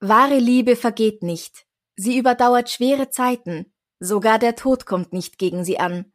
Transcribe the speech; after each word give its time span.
Wahre 0.00 0.38
Liebe 0.38 0.76
vergeht 0.76 1.24
nicht. 1.24 1.66
Sie 1.96 2.16
überdauert 2.16 2.70
schwere 2.70 3.10
Zeiten. 3.10 3.72
Sogar 3.98 4.38
der 4.38 4.54
Tod 4.54 4.86
kommt 4.86 5.12
nicht 5.12 5.38
gegen 5.38 5.64
sie 5.64 5.80
an. 5.80 6.12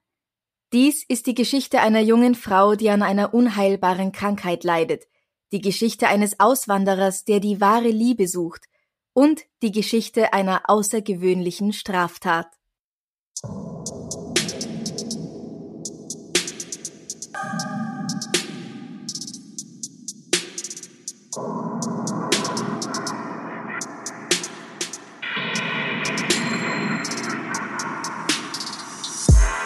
Dies 0.71 1.03
ist 1.05 1.27
die 1.27 1.35
Geschichte 1.35 1.81
einer 1.81 1.99
jungen 1.99 2.33
Frau, 2.33 2.75
die 2.75 2.89
an 2.89 3.03
einer 3.03 3.33
unheilbaren 3.33 4.13
Krankheit 4.13 4.63
leidet. 4.63 5.03
Die 5.51 5.59
Geschichte 5.59 6.07
eines 6.07 6.39
Auswanderers, 6.39 7.25
der 7.25 7.41
die 7.41 7.59
wahre 7.59 7.89
Liebe 7.89 8.29
sucht. 8.29 8.67
Und 9.11 9.41
die 9.61 9.73
Geschichte 9.73 10.31
einer 10.31 10.69
außergewöhnlichen 10.69 11.73
Straftat. 11.73 12.47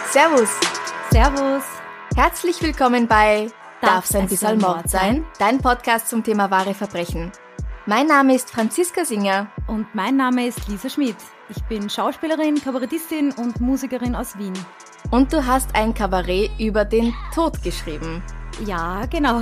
Servus. 0.10 0.50
Servus. 1.12 1.64
Herzlich 2.16 2.62
willkommen 2.62 3.10
bei 3.10 3.52
Darf's 3.82 4.16
ein 4.16 4.28
bisschen 4.28 4.58
Mord 4.58 4.90
sein? 4.90 5.26
Dein 5.38 5.60
Podcast 5.60 6.08
zum 6.08 6.24
Thema 6.24 6.50
wahre 6.50 6.74
Verbrechen. 6.74 7.30
Mein 7.86 8.08
Name 8.08 8.34
ist 8.34 8.50
Franziska 8.50 9.04
Singer. 9.04 9.48
Und 9.68 9.94
mein 9.94 10.16
Name 10.16 10.48
ist 10.48 10.66
Lisa 10.70 10.90
Schmidt. 10.90 11.18
Ich 11.50 11.62
bin 11.66 11.90
Schauspielerin, 11.90 12.56
Kabarettistin 12.64 13.34
und 13.34 13.60
Musikerin 13.60 14.16
aus 14.16 14.38
Wien. 14.38 14.54
Und 15.12 15.34
du 15.34 15.46
hast 15.46 15.76
ein 15.76 15.94
Kabarett 15.94 16.52
über 16.58 16.86
den 16.86 17.14
Tod 17.36 17.62
geschrieben. 17.62 18.24
Ja, 18.66 19.06
genau. 19.08 19.42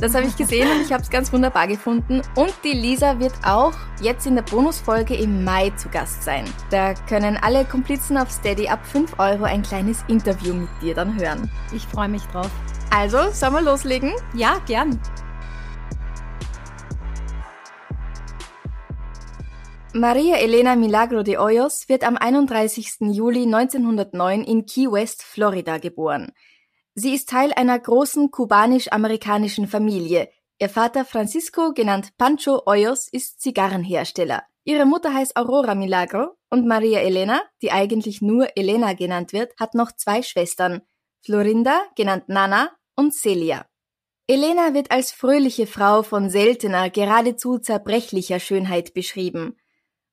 Das 0.00 0.14
habe 0.14 0.26
ich 0.26 0.36
gesehen 0.36 0.68
und 0.70 0.82
ich 0.82 0.92
habe 0.92 1.02
es 1.02 1.10
ganz 1.10 1.32
wunderbar 1.32 1.68
gefunden. 1.68 2.20
Und 2.34 2.52
die 2.64 2.72
Lisa 2.72 3.20
wird 3.20 3.34
auch 3.44 3.72
jetzt 4.00 4.26
in 4.26 4.34
der 4.34 4.42
Bonusfolge 4.42 5.14
im 5.14 5.44
Mai 5.44 5.70
zu 5.70 5.88
Gast 5.88 6.24
sein. 6.24 6.44
Da 6.70 6.94
können 7.08 7.36
alle 7.40 7.64
Komplizen 7.64 8.18
auf 8.18 8.30
Steady 8.30 8.68
ab 8.68 8.84
5 8.84 9.18
Euro 9.18 9.44
ein 9.44 9.62
kleines 9.62 10.04
Interview 10.08 10.54
mit 10.54 10.68
dir 10.82 10.94
dann 10.94 11.18
hören. 11.18 11.50
Ich 11.72 11.86
freue 11.86 12.08
mich 12.08 12.22
drauf. 12.24 12.50
Also, 12.90 13.30
sollen 13.32 13.54
wir 13.54 13.62
loslegen? 13.62 14.12
Ja, 14.34 14.58
gern. 14.66 15.00
Maria 19.96 20.38
Elena 20.38 20.74
Milagro 20.74 21.22
de 21.22 21.38
Hoyos 21.38 21.88
wird 21.88 22.02
am 22.02 22.16
31. 22.16 22.96
Juli 23.12 23.44
1909 23.44 24.42
in 24.42 24.66
Key 24.66 24.90
West, 24.90 25.22
Florida 25.22 25.78
geboren. 25.78 26.32
Sie 26.96 27.12
ist 27.12 27.28
Teil 27.28 27.52
einer 27.52 27.76
großen 27.76 28.30
kubanisch-amerikanischen 28.30 29.66
Familie. 29.66 30.28
Ihr 30.60 30.68
Vater 30.68 31.04
Francisco, 31.04 31.72
genannt 31.72 32.16
Pancho 32.18 32.62
Hoyos, 32.66 33.08
ist 33.10 33.40
Zigarrenhersteller. 33.40 34.44
Ihre 34.62 34.86
Mutter 34.86 35.12
heißt 35.12 35.36
Aurora 35.36 35.74
Milagro 35.74 36.36
und 36.50 36.68
Maria 36.68 37.00
Elena, 37.00 37.42
die 37.62 37.72
eigentlich 37.72 38.22
nur 38.22 38.56
Elena 38.56 38.92
genannt 38.92 39.32
wird, 39.32 39.52
hat 39.58 39.74
noch 39.74 39.90
zwei 39.90 40.22
Schwestern, 40.22 40.82
Florinda, 41.20 41.82
genannt 41.96 42.28
Nana, 42.28 42.70
und 42.94 43.12
Celia. 43.12 43.66
Elena 44.28 44.72
wird 44.72 44.92
als 44.92 45.10
fröhliche 45.10 45.66
Frau 45.66 46.04
von 46.04 46.30
seltener, 46.30 46.90
geradezu 46.90 47.58
zerbrechlicher 47.58 48.38
Schönheit 48.38 48.94
beschrieben. 48.94 49.56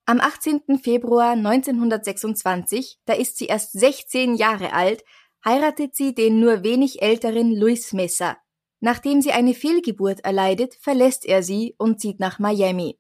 Am 0.06 0.20
18. 0.20 0.80
Februar 0.82 1.34
1926, 1.34 3.00
da 3.06 3.14
ist 3.14 3.38
sie 3.38 3.46
erst 3.46 3.74
16 3.74 4.34
Jahre 4.34 4.74
alt, 4.74 5.04
heiratet 5.46 5.96
sie 5.96 6.14
den 6.14 6.40
nur 6.40 6.64
wenig 6.64 7.02
älteren 7.02 7.56
Luis 7.56 7.94
Mesa. 7.94 8.38
Nachdem 8.80 9.22
sie 9.22 9.32
eine 9.32 9.54
Fehlgeburt 9.54 10.22
erleidet, 10.22 10.76
verlässt 10.76 11.26
er 11.26 11.44
sie 11.44 11.76
und 11.78 12.02
zieht 12.02 12.20
nach 12.20 12.40
Miami. 12.40 13.00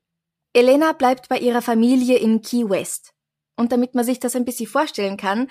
Elena 0.53 0.91
bleibt 0.94 1.29
bei 1.29 1.40
ihrer 1.40 1.62
Familie 1.62 2.18
in 2.18 2.41
Key 2.41 2.69
West. 2.69 3.13
Und 3.56 3.72
damit 3.72 3.96
man 3.96 4.06
sich 4.06 4.19
das 4.19 4.35
ein 4.35 4.46
bisschen 4.46 4.68
vorstellen 4.68 5.18
kann, 5.18 5.50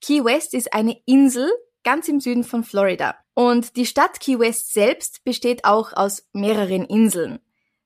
Key 0.00 0.24
West 0.24 0.54
ist 0.54 0.74
eine 0.74 1.00
Insel 1.06 1.50
ganz 1.84 2.08
im 2.08 2.20
Süden 2.20 2.44
von 2.44 2.64
Florida. 2.64 3.16
Und 3.34 3.76
die 3.76 3.86
Stadt 3.86 4.18
Key 4.20 4.38
West 4.38 4.72
selbst 4.72 5.22
besteht 5.24 5.64
auch 5.64 5.92
aus 5.92 6.28
mehreren 6.32 6.84
Inseln. 6.84 7.38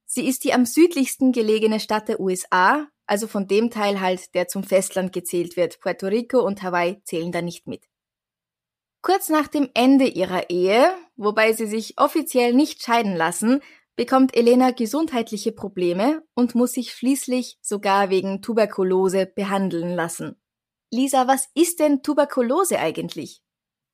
Sie 0.07 0.27
ist 0.27 0.45
die 0.45 0.55
am 0.55 0.65
südlichsten 0.65 1.33
gelegene 1.33 1.81
Stadt 1.81 2.09
der 2.09 2.19
USA, 2.19 2.89
also 3.07 3.27
von 3.27 3.47
dem 3.47 3.71
Teil 3.71 4.01
halt, 4.01 4.35
der 4.35 4.49
zum 4.49 4.63
Festland 4.63 5.13
gezählt 5.13 5.57
wird. 5.57 5.81
Puerto 5.81 6.07
Rico 6.07 6.41
und 6.41 6.63
Hawaii 6.63 7.03
zählen 7.05 7.33
da 7.33 7.43
nicht 7.43 7.67
mit. 7.67 7.85
Kurz 9.03 9.29
nach 9.29 9.49
dem 9.49 9.71
Ende 9.75 10.07
ihrer 10.07 10.51
Ehe, 10.51 10.93
wobei 11.17 11.53
sie 11.53 11.67
sich 11.67 11.95
offiziell 11.99 12.53
nicht 12.53 12.83
scheiden 12.83 13.17
lassen, 13.17 13.61
bekommt 13.97 14.37
Elena 14.37 14.71
gesundheitliche 14.71 15.53
Probleme 15.53 16.23
und 16.35 16.55
muss 16.55 16.73
sich 16.73 16.93
schließlich 16.93 17.59
sogar 17.63 18.11
wegen 18.11 18.43
Tuberkulose 18.43 19.27
behandeln 19.27 19.95
lassen. 19.95 20.41
Lisa, 20.91 21.27
was 21.27 21.49
ist 21.55 21.81
denn 21.81 22.03
Tuberkulose 22.03 22.79
eigentlich? 22.79 23.43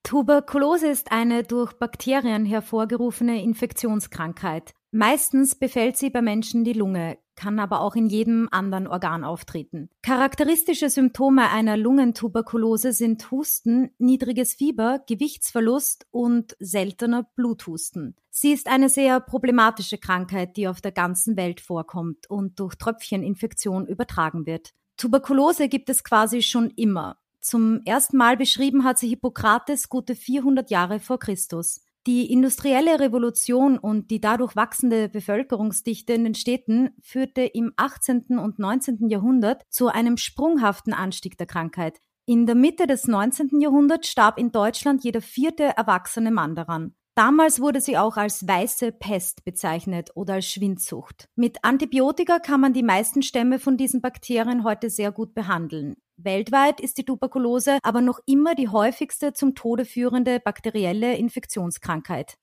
Tuberkulose 0.04 0.88
ist 0.88 1.10
eine 1.12 1.42
durch 1.42 1.72
Bakterien 1.72 2.44
hervorgerufene 2.44 3.42
Infektionskrankheit. 3.42 4.74
Meistens 4.90 5.54
befällt 5.54 5.96
sie 5.96 6.10
bei 6.10 6.20
Menschen 6.20 6.62
die 6.64 6.74
Lunge, 6.74 7.18
kann 7.36 7.58
aber 7.58 7.80
auch 7.80 7.96
in 7.96 8.08
jedem 8.08 8.48
anderen 8.50 8.86
Organ 8.86 9.24
auftreten. 9.24 9.90
Charakteristische 10.02 10.90
Symptome 10.90 11.50
einer 11.50 11.76
Lungentuberkulose 11.76 12.92
sind 12.92 13.30
Husten, 13.30 13.90
niedriges 13.98 14.54
Fieber, 14.54 15.02
Gewichtsverlust 15.06 16.06
und 16.10 16.56
seltener 16.58 17.24
Bluthusten. 17.34 18.16
Sie 18.30 18.52
ist 18.52 18.68
eine 18.68 18.88
sehr 18.88 19.20
problematische 19.20 19.98
Krankheit, 19.98 20.56
die 20.56 20.68
auf 20.68 20.80
der 20.80 20.92
ganzen 20.92 21.36
Welt 21.36 21.60
vorkommt 21.60 22.28
und 22.28 22.58
durch 22.58 22.74
Tröpfcheninfektion 22.74 23.86
übertragen 23.86 24.46
wird. 24.46 24.74
Tuberkulose 24.96 25.68
gibt 25.68 25.88
es 25.90 26.04
quasi 26.04 26.42
schon 26.42 26.70
immer. 26.70 27.18
Zum 27.40 27.82
ersten 27.84 28.16
Mal 28.16 28.36
beschrieben 28.36 28.84
hat 28.84 28.98
sie 28.98 29.08
Hippokrates 29.08 29.88
gute 29.88 30.14
400 30.14 30.70
Jahre 30.70 30.98
vor 30.98 31.18
Christus. 31.18 31.82
Die 32.06 32.30
industrielle 32.30 33.00
Revolution 33.00 33.78
und 33.78 34.10
die 34.10 34.20
dadurch 34.20 34.54
wachsende 34.56 35.08
Bevölkerungsdichte 35.08 36.12
in 36.12 36.24
den 36.24 36.34
Städten 36.34 36.90
führte 37.00 37.42
im 37.42 37.72
18. 37.76 38.38
und 38.38 38.58
19. 38.58 39.08
Jahrhundert 39.08 39.62
zu 39.70 39.88
einem 39.88 40.18
sprunghaften 40.18 40.92
Anstieg 40.92 41.38
der 41.38 41.46
Krankheit. 41.46 42.00
In 42.26 42.44
der 42.44 42.56
Mitte 42.56 42.86
des 42.86 43.06
19. 43.06 43.58
Jahrhunderts 43.58 44.08
starb 44.08 44.38
in 44.38 44.52
Deutschland 44.52 45.02
jeder 45.02 45.22
vierte 45.22 45.64
erwachsene 45.64 46.30
Mann 46.30 46.54
daran. 46.54 46.94
Damals 47.16 47.60
wurde 47.60 47.80
sie 47.80 47.96
auch 47.96 48.16
als 48.16 48.46
weiße 48.46 48.90
Pest 48.90 49.44
bezeichnet 49.44 50.10
oder 50.14 50.34
als 50.34 50.50
Schwindsucht. 50.50 51.28
Mit 51.36 51.58
Antibiotika 51.62 52.40
kann 52.40 52.60
man 52.60 52.72
die 52.72 52.82
meisten 52.82 53.22
Stämme 53.22 53.60
von 53.60 53.76
diesen 53.76 54.00
Bakterien 54.00 54.64
heute 54.64 54.90
sehr 54.90 55.12
gut 55.12 55.32
behandeln. 55.32 55.94
Weltweit 56.16 56.80
ist 56.80 56.98
die 56.98 57.04
Tuberkulose 57.04 57.78
aber 57.82 58.00
noch 58.00 58.18
immer 58.26 58.56
die 58.56 58.68
häufigste 58.68 59.32
zum 59.32 59.54
Tode 59.54 59.84
führende 59.84 60.40
bakterielle 60.40 61.16
Infektionskrankheit. 61.16 62.34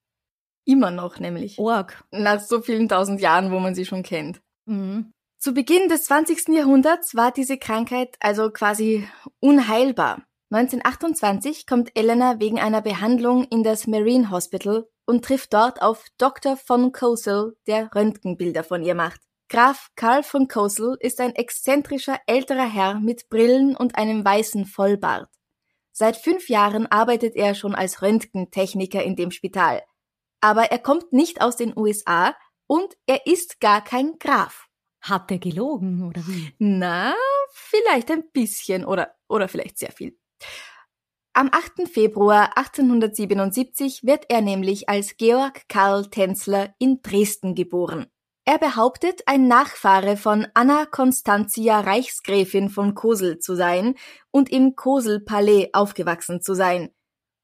Immer 0.66 0.92
noch 0.92 1.20
nämlich. 1.20 1.58
Org. 1.58 2.06
Nach 2.12 2.40
so 2.40 2.62
vielen 2.62 2.88
tausend 2.88 3.20
Jahren, 3.20 3.52
wo 3.52 3.60
man 3.60 3.76
sie 3.76 3.86
schon 3.86 4.04
kennt. 4.04 4.42
Mhm. 4.66 5.12
Zu 5.38 5.54
Beginn 5.54 5.90
des 5.90 6.06
20. 6.06 6.50
Jahrhunderts 6.50 7.16
war 7.16 7.32
diese 7.32 7.58
Krankheit 7.58 8.16
also 8.20 8.52
quasi 8.52 9.08
unheilbar. 9.40 10.22
1928 10.54 11.66
kommt 11.66 11.98
Elena 11.98 12.42
wegen 12.42 12.60
einer 12.60 12.82
Behandlung 12.82 13.46
in 13.46 13.64
das 13.64 13.88
Marine 13.88 14.32
Hospital 14.32 14.86
und 15.06 15.24
trifft 15.24 15.54
dort 15.54 15.82
auf 15.82 16.06
Dr. 16.18 16.58
von 16.58 16.92
Kosel, 16.92 17.56
der 17.68 17.90
Röntgenbilder 17.96 18.66
von 18.66 18.84
ihr 18.84 18.94
macht. 18.94 19.22
Graf 19.48 19.88
Karl 19.96 20.24
von 20.24 20.50
Kosel 20.50 20.98
ist 21.00 21.22
ein 21.22 21.36
exzentrischer 21.36 22.20
älterer 22.28 22.70
Herr 22.70 23.00
mit 23.00 23.30
Brillen 23.30 23.78
und 23.78 23.96
einem 23.96 24.26
weißen 24.26 24.66
Vollbart. 24.66 25.30
Seit 25.94 26.18
fünf 26.18 26.50
Jahren 26.50 26.86
arbeitet 26.86 27.38
er 27.38 27.56
schon 27.56 27.74
als 27.74 28.02
Röntgentechniker 28.02 29.02
in 29.02 29.16
dem 29.16 29.32
Spital. 29.32 29.82
Aber 30.42 30.64
er 30.64 30.80
kommt 30.80 31.14
nicht 31.14 31.42
aus 31.42 31.56
den 31.56 31.78
USA 31.78 32.36
und 32.68 32.94
er 33.06 33.26
ist 33.26 33.62
gar 33.62 33.82
kein 33.82 34.18
Graf. 34.20 34.68
Hat 35.00 35.32
er 35.32 35.40
gelogen 35.40 36.06
oder 36.06 36.22
wie? 36.28 36.54
Na, 36.60 37.14
vielleicht 37.54 38.12
ein 38.12 38.30
bisschen 38.34 38.84
oder, 38.84 39.16
oder 39.30 39.48
vielleicht 39.48 39.78
sehr 39.78 39.92
viel. 39.94 40.18
Am 41.34 41.50
8. 41.52 41.88
Februar 41.88 42.58
1877 42.58 44.04
wird 44.04 44.26
er 44.30 44.42
nämlich 44.42 44.90
als 44.90 45.16
Georg 45.16 45.62
Karl 45.70 46.10
Tänzler 46.10 46.76
in 46.78 47.02
Dresden 47.02 47.56
geboren. 47.56 48.08
Er 48.44 48.58
behauptet, 48.58 49.22
ein 49.28 49.48
Nachfahre 49.48 50.18
von 50.18 50.48
Anna 50.56 50.86
Constantia 50.86 51.80
Reichsgräfin 51.80 52.70
von 52.70 52.96
Kosel 52.96 53.40
zu 53.40 53.56
sein 53.56 53.96
und 54.32 54.52
im 54.52 54.76
Kosel-Palais 54.76 55.70
aufgewachsen 55.74 56.42
zu 56.42 56.54
sein. 56.54 56.90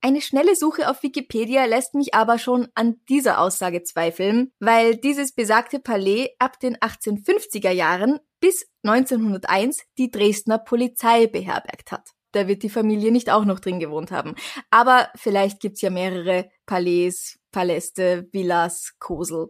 Eine 0.01 0.21
schnelle 0.21 0.55
Suche 0.55 0.89
auf 0.89 1.03
Wikipedia 1.03 1.65
lässt 1.65 1.93
mich 1.93 2.13
aber 2.13 2.39
schon 2.39 2.67
an 2.75 2.99
dieser 3.09 3.39
Aussage 3.39 3.83
zweifeln, 3.83 4.51
weil 4.59 4.95
dieses 4.95 5.33
besagte 5.33 5.79
Palais 5.79 6.31
ab 6.39 6.59
den 6.59 6.77
1850er 6.77 7.71
Jahren 7.71 8.19
bis 8.39 8.67
1901 8.83 9.83
die 9.97 10.11
Dresdner 10.11 10.59
Polizei 10.59 11.27
beherbergt 11.27 11.91
hat. 11.91 12.16
Da 12.37 12.47
wird 12.47 12.61
die 12.61 12.69
Familie 12.69 13.11
nicht 13.11 13.31
auch 13.31 13.45
noch 13.45 13.59
drin 13.59 13.79
gewohnt 13.79 14.11
haben. 14.11 14.35
Aber 14.69 15.09
vielleicht 15.15 15.59
gibt's 15.59 15.81
ja 15.81 15.89
mehrere 15.89 16.51
Palais, 16.67 17.39
Paläste, 17.51 18.29
Villas, 18.31 18.93
Kosel. 18.99 19.47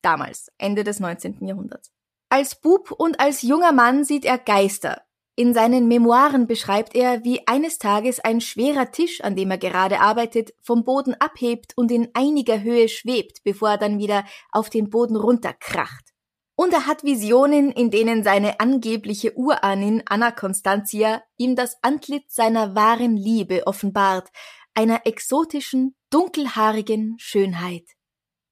Damals, 0.00 0.50
Ende 0.56 0.84
des 0.84 1.00
19. 1.00 1.46
Jahrhunderts. 1.46 1.92
Als 2.30 2.58
Bub 2.58 2.92
und 2.92 3.20
als 3.20 3.42
junger 3.42 3.72
Mann 3.72 4.04
sieht 4.04 4.24
er 4.24 4.38
Geister. 4.38 5.02
In 5.36 5.52
seinen 5.52 5.86
Memoiren 5.86 6.46
beschreibt 6.46 6.94
er, 6.94 7.24
wie 7.24 7.46
eines 7.46 7.76
Tages 7.76 8.20
ein 8.20 8.40
schwerer 8.40 8.90
Tisch, 8.90 9.20
an 9.20 9.36
dem 9.36 9.50
er 9.50 9.58
gerade 9.58 10.00
arbeitet, 10.00 10.54
vom 10.62 10.82
Boden 10.82 11.14
abhebt 11.18 11.76
und 11.76 11.92
in 11.92 12.08
einiger 12.14 12.62
Höhe 12.62 12.88
schwebt, 12.88 13.42
bevor 13.44 13.72
er 13.72 13.78
dann 13.78 13.98
wieder 13.98 14.24
auf 14.50 14.70
den 14.70 14.88
Boden 14.88 15.16
runterkracht. 15.16 16.13
Und 16.56 16.72
er 16.72 16.86
hat 16.86 17.02
Visionen, 17.02 17.72
in 17.72 17.90
denen 17.90 18.22
seine 18.22 18.60
angebliche 18.60 19.36
Urahnin 19.36 20.02
Anna 20.06 20.30
Constantia 20.30 21.22
ihm 21.36 21.56
das 21.56 21.76
Antlitz 21.82 22.34
seiner 22.34 22.74
wahren 22.74 23.16
Liebe 23.16 23.66
offenbart, 23.66 24.28
einer 24.74 25.06
exotischen, 25.06 25.96
dunkelhaarigen 26.10 27.16
Schönheit. 27.18 27.84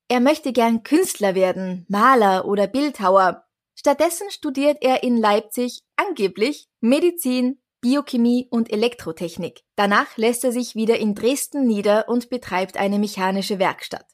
Er 0.09 0.21
möchte 0.21 0.53
gern 0.53 0.83
Künstler 0.83 1.35
werden, 1.35 1.87
Maler 1.89 2.45
oder 2.45 2.67
Bildhauer. 2.67 3.45
Stattdessen 3.75 4.31
studiert 4.31 4.79
er 4.81 5.03
in 5.03 5.17
Leipzig 5.17 5.83
angeblich 5.97 6.69
Medizin, 6.81 7.63
Biochemie 7.81 8.47
und 8.51 8.73
Elektrotechnik. 8.73 9.63
Danach 9.75 10.17
lässt 10.17 10.45
er 10.45 10.53
sich 10.53 10.75
wieder 10.75 10.99
in 10.99 11.15
Dresden 11.15 11.67
nieder 11.67 12.09
und 12.09 12.31
betreibt 12.31 12.77
eine 12.77 12.99
mechanische 12.99 13.59
Werkstatt. 13.59 14.07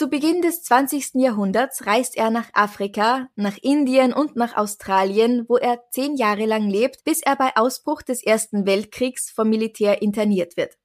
Zu 0.00 0.08
Beginn 0.08 0.40
des 0.40 0.62
20. 0.62 1.16
Jahrhunderts 1.16 1.84
reist 1.84 2.16
er 2.16 2.30
nach 2.30 2.48
Afrika, 2.54 3.28
nach 3.34 3.58
Indien 3.58 4.14
und 4.14 4.34
nach 4.34 4.56
Australien, 4.56 5.44
wo 5.46 5.58
er 5.58 5.90
zehn 5.90 6.16
Jahre 6.16 6.46
lang 6.46 6.70
lebt, 6.70 7.04
bis 7.04 7.20
er 7.20 7.36
bei 7.36 7.54
Ausbruch 7.54 8.00
des 8.00 8.22
Ersten 8.22 8.64
Weltkriegs 8.64 9.30
vom 9.30 9.50
Militär 9.50 10.00
interniert 10.00 10.56
wird. 10.56 10.78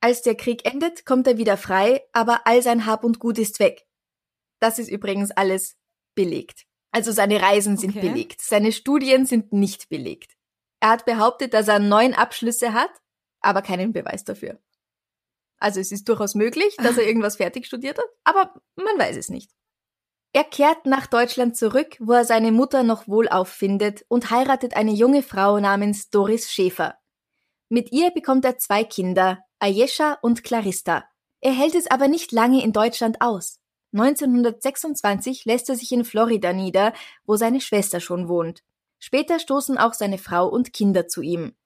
Als 0.00 0.22
der 0.22 0.34
Krieg 0.34 0.64
endet, 0.64 1.04
kommt 1.04 1.26
er 1.26 1.36
wieder 1.36 1.58
frei, 1.58 2.06
aber 2.14 2.46
all 2.46 2.62
sein 2.62 2.86
Hab 2.86 3.04
und 3.04 3.18
Gut 3.18 3.38
ist 3.38 3.60
weg. 3.60 3.86
Das 4.60 4.78
ist 4.78 4.88
übrigens 4.88 5.30
alles 5.30 5.76
belegt. 6.14 6.64
Also 6.90 7.12
seine 7.12 7.42
Reisen 7.42 7.76
sind 7.76 7.94
okay. 7.94 8.08
belegt. 8.08 8.40
Seine 8.40 8.72
Studien 8.72 9.26
sind 9.26 9.52
nicht 9.52 9.90
belegt. 9.90 10.38
Er 10.80 10.88
hat 10.88 11.04
behauptet, 11.04 11.52
dass 11.52 11.68
er 11.68 11.80
neun 11.80 12.14
Abschlüsse 12.14 12.72
hat, 12.72 12.92
aber 13.40 13.60
keinen 13.60 13.92
Beweis 13.92 14.24
dafür. 14.24 14.58
Also 15.64 15.80
es 15.80 15.92
ist 15.92 16.10
durchaus 16.10 16.34
möglich, 16.34 16.76
dass 16.76 16.98
er 16.98 17.06
irgendwas 17.06 17.36
fertig 17.36 17.64
studiert 17.64 17.96
hat, 17.96 18.04
aber 18.22 18.52
man 18.76 18.98
weiß 18.98 19.16
es 19.16 19.30
nicht. 19.30 19.50
Er 20.34 20.44
kehrt 20.44 20.84
nach 20.84 21.06
Deutschland 21.06 21.56
zurück, 21.56 21.96
wo 22.00 22.12
er 22.12 22.26
seine 22.26 22.52
Mutter 22.52 22.82
noch 22.82 23.08
wohlauf 23.08 23.48
findet 23.48 24.04
und 24.08 24.30
heiratet 24.30 24.76
eine 24.76 24.92
junge 24.92 25.22
Frau 25.22 25.58
namens 25.60 26.10
Doris 26.10 26.52
Schäfer. 26.52 26.98
Mit 27.70 27.92
ihr 27.92 28.10
bekommt 28.10 28.44
er 28.44 28.58
zwei 28.58 28.84
Kinder, 28.84 29.38
Ayesha 29.58 30.18
und 30.20 30.44
Clarista. 30.44 31.04
Er 31.40 31.52
hält 31.52 31.74
es 31.74 31.86
aber 31.86 32.08
nicht 32.08 32.30
lange 32.30 32.62
in 32.62 32.74
Deutschland 32.74 33.22
aus. 33.22 33.58
1926 33.94 35.46
lässt 35.46 35.70
er 35.70 35.76
sich 35.76 35.92
in 35.92 36.04
Florida 36.04 36.52
nieder, 36.52 36.92
wo 37.24 37.36
seine 37.36 37.62
Schwester 37.62 38.00
schon 38.00 38.28
wohnt. 38.28 38.62
Später 38.98 39.38
stoßen 39.38 39.78
auch 39.78 39.94
seine 39.94 40.18
Frau 40.18 40.46
und 40.46 40.74
Kinder 40.74 41.08
zu 41.08 41.22
ihm. 41.22 41.56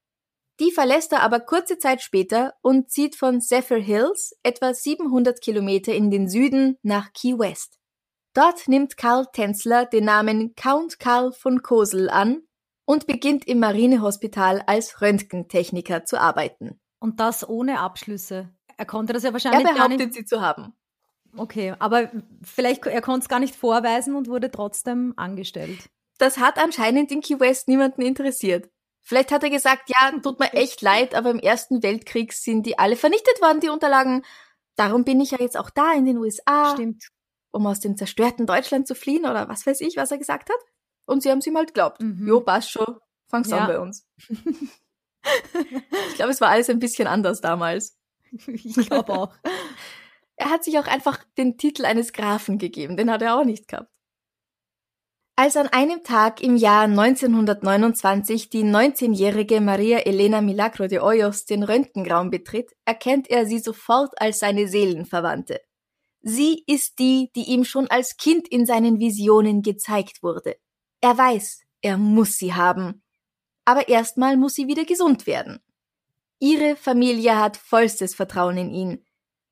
Die 0.61 0.73
verlässt 0.73 1.13
er 1.13 1.23
aber 1.23 1.41
kurze 1.41 1.79
Zeit 1.79 2.03
später 2.03 2.55
und 2.63 2.91
zieht 2.91 3.15
von 3.15 3.41
Zephyr 3.41 3.79
Hills 3.79 4.37
etwa 4.43 4.75
700 4.75 5.41
Kilometer 5.41 5.95
in 5.95 6.11
den 6.11 6.29
Süden 6.29 6.77
nach 6.83 7.13
Key 7.13 7.39
West. 7.39 7.79
Dort 8.35 8.69
nimmt 8.69 8.97
Karl 8.97 9.27
Tänzler 9.33 9.87
den 9.87 10.05
Namen 10.05 10.55
Count 10.55 10.99
Karl 10.99 11.33
von 11.33 11.63
Kosel 11.63 12.11
an 12.11 12.43
und 12.85 13.07
beginnt 13.07 13.47
im 13.47 13.61
Marinehospital 13.61 14.63
als 14.67 15.01
Röntgentechniker 15.01 16.05
zu 16.05 16.21
arbeiten. 16.21 16.81
Und 17.01 17.21
das 17.21 17.49
ohne 17.49 17.81
Abschlüsse. 17.81 18.51
Er 18.77 18.87
konnte 18.87 19.13
das 19.13 19.23
ja 19.23 19.33
wahrscheinlich 19.33 19.67
er 19.67 19.75
behauptet, 19.75 19.99
gar 19.99 20.07
nicht. 20.07 20.15
sie 20.15 20.25
zu 20.25 20.41
haben. 20.41 20.73
Okay, 21.37 21.75
aber 21.79 22.11
vielleicht 22.43 22.85
er 22.87 23.03
konnte 23.03 23.25
es 23.25 23.29
gar 23.29 23.41
nicht 23.41 23.55
vorweisen 23.55 24.15
und 24.17 24.29
wurde 24.29 24.51
trotzdem 24.51 25.15
angestellt. 25.17 25.91
Das 26.19 26.39
hat 26.39 26.59
anscheinend 26.59 27.13
in 27.13 27.21
Key 27.21 27.39
West 27.39 27.69
niemanden 27.69 28.03
interessiert. 28.03 28.69
Vielleicht 29.09 29.33
hat 29.33 29.43
er 29.43 29.49
gesagt, 29.49 29.89
ja, 29.89 30.13
tut 30.21 30.39
mir 30.39 30.53
echt 30.53 30.83
leid, 30.83 31.15
aber 31.15 31.31
im 31.31 31.39
Ersten 31.39 31.83
Weltkrieg 31.83 32.35
sind 32.35 32.67
die 32.67 32.79
alle 32.79 32.95
vernichtet 32.95 33.41
worden, 33.41 33.61
die 33.61 33.71
Unterlagen. 33.71 34.23
Darum 34.77 35.05
bin 35.05 35.19
ich 35.19 35.31
ja 35.31 35.39
jetzt 35.41 35.57
auch 35.57 35.71
da 35.71 35.95
in 35.95 36.05
den 36.05 36.19
USA. 36.19 36.73
Stimmt. 36.75 37.09
Um 37.51 37.67
aus 37.67 37.81
dem 37.81 37.97
zerstörten 37.97 38.45
Deutschland 38.45 38.87
zu 38.87 38.95
fliehen 38.95 39.25
oder 39.25 39.49
was 39.49 39.67
weiß 39.67 39.81
ich, 39.81 39.97
was 39.97 40.11
er 40.11 40.19
gesagt 40.19 40.51
hat. 40.51 40.59
Und 41.07 41.23
sie 41.23 41.31
haben 41.31 41.39
es 41.39 41.47
ihm 41.47 41.57
halt 41.57 41.69
geglaubt. 41.69 42.03
Mhm. 42.03 42.29
Jo, 42.29 42.43
passt 42.43 42.71
schon. 42.71 42.99
Fang's 43.31 43.49
ja. 43.49 43.61
an 43.61 43.67
bei 43.69 43.81
uns. 43.81 44.07
ich 44.29 46.15
glaube, 46.17 46.33
es 46.33 46.43
war 46.43 46.51
alles 46.51 46.69
ein 46.69 46.79
bisschen 46.79 47.09
anders 47.09 47.41
damals. 47.41 47.97
Ich 48.47 48.75
glaube 48.75 49.15
auch. 49.15 49.33
er 50.37 50.51
hat 50.51 50.65
sich 50.65 50.79
auch 50.79 50.87
einfach 50.87 51.25
den 51.39 51.57
Titel 51.57 51.87
eines 51.87 52.13
Grafen 52.13 52.59
gegeben. 52.59 52.99
Den 52.99 53.11
hat 53.11 53.23
er 53.23 53.39
auch 53.39 53.45
nicht 53.45 53.69
gehabt. 53.69 53.91
Als 55.39 55.57
an 55.57 55.69
einem 55.69 56.03
Tag 56.03 56.43
im 56.43 56.57
Jahr 56.57 56.87
1929 56.87 58.49
die 58.49 58.65
19-jährige 58.65 59.61
Maria 59.61 59.99
Elena 59.99 60.41
Milagro 60.41 60.89
de 60.89 60.99
Hoyos 60.99 61.45
den 61.45 61.63
Röntgenraum 61.63 62.29
betritt, 62.29 62.73
erkennt 62.85 63.31
er 63.31 63.47
sie 63.47 63.61
sofort 63.61 64.21
als 64.21 64.41
seine 64.41 64.67
Seelenverwandte. 64.67 65.61
Sie 66.23 66.65
ist 66.67 66.99
die, 66.99 67.31
die 67.37 67.51
ihm 67.51 67.63
schon 67.63 67.87
als 67.87 68.17
Kind 68.17 68.49
in 68.49 68.67
seinen 68.67 68.99
Visionen 68.99 69.63
gezeigt 69.63 70.25
wurde. 70.25 70.57
Er 71.01 71.17
weiß, 71.17 71.61
er 71.83 71.99
muss 71.99 72.37
sie 72.37 72.55
haben. 72.55 73.05
Aber 73.65 73.89
erstmal 73.89 74.37
muss 74.37 74.55
sie 74.55 74.67
wieder 74.67 74.87
gesund 74.87 75.29
werden. 75.29 75.61
Ihre 76.41 76.75
Familie 76.75 77.39
hat 77.39 77.57
vollstes 77.57 78.13
Vertrauen 78.17 78.57
in 78.57 78.71
ihn. 78.71 79.05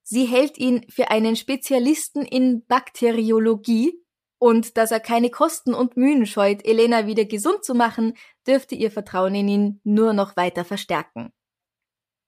Sie 0.02 0.24
hält 0.24 0.58
ihn 0.58 0.84
für 0.88 1.12
einen 1.12 1.36
Spezialisten 1.36 2.22
in 2.22 2.66
Bakteriologie 2.66 4.02
und 4.46 4.76
dass 4.76 4.92
er 4.92 5.00
keine 5.00 5.28
Kosten 5.28 5.74
und 5.74 5.96
Mühen 5.96 6.24
scheut, 6.24 6.64
Elena 6.64 7.08
wieder 7.08 7.24
gesund 7.24 7.64
zu 7.64 7.74
machen, 7.74 8.16
dürfte 8.46 8.76
ihr 8.76 8.92
Vertrauen 8.92 9.34
in 9.34 9.48
ihn 9.48 9.80
nur 9.82 10.12
noch 10.12 10.36
weiter 10.36 10.64
verstärken. 10.64 11.32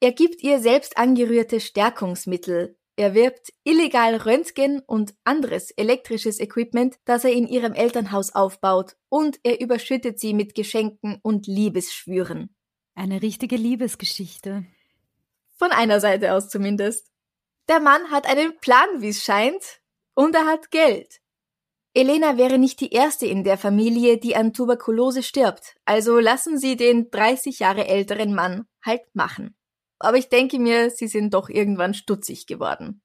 Er 0.00 0.10
gibt 0.10 0.42
ihr 0.42 0.58
selbst 0.58 0.98
angerührte 0.98 1.60
Stärkungsmittel, 1.60 2.76
er 2.96 3.14
wirbt 3.14 3.52
illegal 3.62 4.16
Röntgen 4.16 4.80
und 4.80 5.14
anderes 5.22 5.70
elektrisches 5.70 6.40
Equipment, 6.40 6.96
das 7.04 7.22
er 7.22 7.30
in 7.30 7.46
ihrem 7.46 7.72
Elternhaus 7.72 8.34
aufbaut, 8.34 8.96
und 9.08 9.38
er 9.44 9.60
überschüttet 9.60 10.18
sie 10.18 10.34
mit 10.34 10.56
Geschenken 10.56 11.20
und 11.22 11.46
Liebesschwüren. 11.46 12.52
Eine 12.96 13.22
richtige 13.22 13.54
Liebesgeschichte. 13.54 14.66
Von 15.56 15.70
einer 15.70 16.00
Seite 16.00 16.34
aus 16.34 16.48
zumindest. 16.48 17.12
Der 17.68 17.78
Mann 17.78 18.10
hat 18.10 18.26
einen 18.28 18.58
Plan, 18.58 18.88
wie 18.98 19.10
es 19.10 19.22
scheint, 19.22 19.80
und 20.14 20.34
er 20.34 20.46
hat 20.46 20.72
Geld. 20.72 21.20
Elena 21.94 22.36
wäre 22.36 22.58
nicht 22.58 22.80
die 22.80 22.92
erste 22.92 23.26
in 23.26 23.44
der 23.44 23.56
Familie, 23.56 24.18
die 24.18 24.36
an 24.36 24.52
Tuberkulose 24.52 25.22
stirbt, 25.22 25.76
also 25.84 26.18
lassen 26.18 26.58
Sie 26.58 26.76
den 26.76 27.10
30 27.10 27.60
Jahre 27.60 27.86
älteren 27.88 28.34
Mann 28.34 28.66
halt 28.84 29.02
machen. 29.14 29.56
Aber 29.98 30.16
ich 30.16 30.28
denke 30.28 30.58
mir, 30.58 30.90
sie 30.90 31.08
sind 31.08 31.34
doch 31.34 31.48
irgendwann 31.48 31.94
stutzig 31.94 32.46
geworden. 32.46 33.02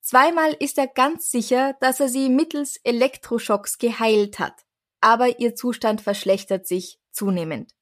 Zweimal 0.00 0.52
ist 0.58 0.78
er 0.78 0.88
ganz 0.88 1.30
sicher, 1.30 1.76
dass 1.80 2.00
er 2.00 2.08
sie 2.08 2.28
mittels 2.28 2.78
Elektroschocks 2.82 3.78
geheilt 3.78 4.38
hat, 4.38 4.64
aber 5.00 5.38
ihr 5.38 5.54
Zustand 5.54 6.00
verschlechtert 6.00 6.66
sich 6.66 6.98
zunehmend. 7.12 7.72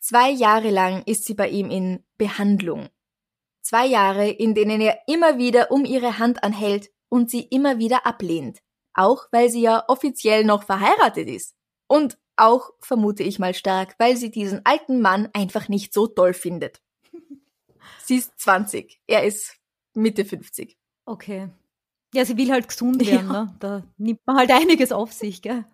Zwei 0.00 0.30
Jahre 0.30 0.70
lang 0.70 1.02
ist 1.04 1.24
sie 1.24 1.34
bei 1.34 1.48
ihm 1.48 1.70
in 1.70 2.04
Behandlung. 2.16 2.88
Zwei 3.62 3.86
Jahre, 3.86 4.28
in 4.28 4.54
denen 4.54 4.80
er 4.80 4.98
immer 5.06 5.38
wieder 5.38 5.70
um 5.70 5.84
ihre 5.84 6.18
Hand 6.18 6.44
anhält 6.44 6.90
und 7.08 7.30
sie 7.30 7.42
immer 7.42 7.78
wieder 7.78 8.06
ablehnt 8.06 8.60
auch 8.98 9.26
weil 9.30 9.48
sie 9.48 9.62
ja 9.62 9.84
offiziell 9.88 10.44
noch 10.44 10.64
verheiratet 10.64 11.28
ist. 11.28 11.54
Und 11.86 12.18
auch, 12.36 12.70
vermute 12.80 13.22
ich 13.22 13.38
mal 13.38 13.54
stark, 13.54 13.94
weil 13.98 14.16
sie 14.16 14.30
diesen 14.30 14.64
alten 14.64 15.00
Mann 15.00 15.28
einfach 15.32 15.68
nicht 15.68 15.92
so 15.92 16.06
toll 16.06 16.34
findet. 16.34 16.82
sie 18.04 18.16
ist 18.16 18.38
20, 18.38 19.00
er 19.06 19.24
ist 19.24 19.56
Mitte 19.94 20.24
50. 20.24 20.76
Okay. 21.06 21.48
Ja, 22.14 22.24
sie 22.24 22.36
will 22.36 22.50
halt 22.50 22.68
gesund 22.68 23.00
werden, 23.06 23.32
ja. 23.32 23.44
ne? 23.44 23.56
Da 23.58 23.84
nimmt 23.96 24.20
man 24.26 24.36
halt 24.36 24.50
einiges 24.52 24.92
auf 24.92 25.12
sich, 25.12 25.42
gell? 25.42 25.64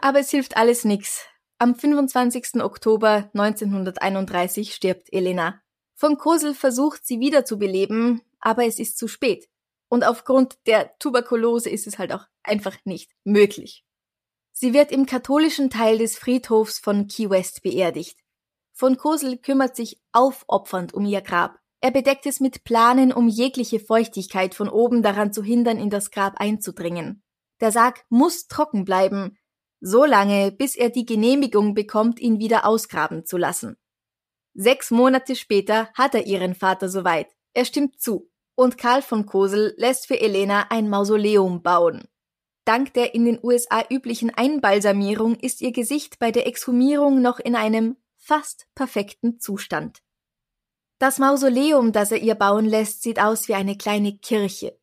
Aber 0.00 0.20
es 0.20 0.30
hilft 0.30 0.56
alles 0.56 0.84
nix. 0.84 1.26
Am 1.58 1.74
25. 1.74 2.62
Oktober 2.62 3.30
1931 3.34 4.74
stirbt 4.74 5.12
Elena. 5.12 5.60
Von 5.94 6.16
Kosel 6.16 6.54
versucht 6.54 7.06
sie 7.06 7.20
wiederzubeleben, 7.20 8.22
aber 8.40 8.64
es 8.64 8.78
ist 8.78 8.96
zu 8.96 9.08
spät. 9.08 9.50
Und 9.90 10.04
aufgrund 10.04 10.56
der 10.66 10.96
Tuberkulose 10.98 11.68
ist 11.68 11.86
es 11.86 11.98
halt 11.98 12.12
auch 12.12 12.24
einfach 12.44 12.76
nicht 12.84 13.10
möglich. 13.24 13.84
Sie 14.52 14.72
wird 14.72 14.92
im 14.92 15.04
katholischen 15.04 15.68
Teil 15.68 15.98
des 15.98 16.16
Friedhofs 16.16 16.78
von 16.78 17.08
Key 17.08 17.28
West 17.28 17.62
beerdigt. 17.62 18.18
Von 18.72 18.96
Kosel 18.96 19.38
kümmert 19.38 19.74
sich 19.74 20.00
aufopfernd 20.12 20.94
um 20.94 21.04
ihr 21.04 21.22
Grab. 21.22 21.58
Er 21.80 21.90
bedeckt 21.90 22.26
es 22.26 22.40
mit 22.40 22.62
Planen, 22.62 23.12
um 23.12 23.28
jegliche 23.28 23.80
Feuchtigkeit 23.80 24.54
von 24.54 24.68
oben 24.68 25.02
daran 25.02 25.32
zu 25.32 25.42
hindern, 25.42 25.78
in 25.78 25.90
das 25.90 26.10
Grab 26.10 26.34
einzudringen. 26.38 27.22
Der 27.60 27.72
Sarg 27.72 28.04
muss 28.10 28.46
trocken 28.46 28.84
bleiben, 28.84 29.38
so 29.80 30.04
lange, 30.04 30.52
bis 30.52 30.76
er 30.76 30.90
die 30.90 31.06
Genehmigung 31.06 31.74
bekommt, 31.74 32.20
ihn 32.20 32.38
wieder 32.38 32.66
ausgraben 32.66 33.24
zu 33.24 33.38
lassen. 33.38 33.76
Sechs 34.54 34.90
Monate 34.90 35.34
später 35.36 35.90
hat 35.94 36.14
er 36.14 36.26
ihren 36.26 36.54
Vater 36.54 36.88
soweit. 36.88 37.28
Er 37.54 37.64
stimmt 37.64 38.00
zu. 38.00 38.30
Und 38.54 38.78
Karl 38.78 39.02
von 39.02 39.26
Kosel 39.26 39.74
lässt 39.76 40.06
für 40.06 40.20
Elena 40.20 40.66
ein 40.70 40.88
Mausoleum 40.88 41.62
bauen. 41.62 42.08
Dank 42.64 42.94
der 42.94 43.14
in 43.14 43.24
den 43.24 43.38
USA 43.42 43.82
üblichen 43.90 44.30
Einbalsamierung 44.30 45.34
ist 45.36 45.60
ihr 45.60 45.72
Gesicht 45.72 46.18
bei 46.18 46.30
der 46.30 46.46
Exhumierung 46.46 47.22
noch 47.22 47.38
in 47.38 47.56
einem 47.56 47.96
fast 48.16 48.68
perfekten 48.74 49.40
Zustand. 49.40 50.02
Das 50.98 51.18
Mausoleum, 51.18 51.92
das 51.92 52.12
er 52.12 52.18
ihr 52.18 52.34
bauen 52.34 52.66
lässt, 52.66 53.02
sieht 53.02 53.18
aus 53.18 53.48
wie 53.48 53.54
eine 53.54 53.76
kleine 53.76 54.18
Kirche. 54.18 54.78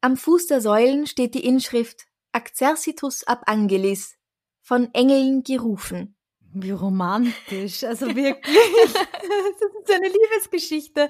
Am 0.00 0.16
Fuß 0.16 0.46
der 0.46 0.60
Säulen 0.60 1.06
steht 1.06 1.34
die 1.34 1.44
Inschrift 1.44 2.06
Exercitus 2.32 3.24
ab 3.24 3.42
Angelis, 3.46 4.16
von 4.62 4.92
Engeln 4.94 5.42
gerufen. 5.42 6.15
Wie 6.52 6.70
romantisch, 6.70 7.84
also 7.84 8.06
wirklich. 8.06 8.42
das 8.94 9.70
ist 9.82 9.92
eine 9.92 10.08
Liebesgeschichte. 10.08 11.08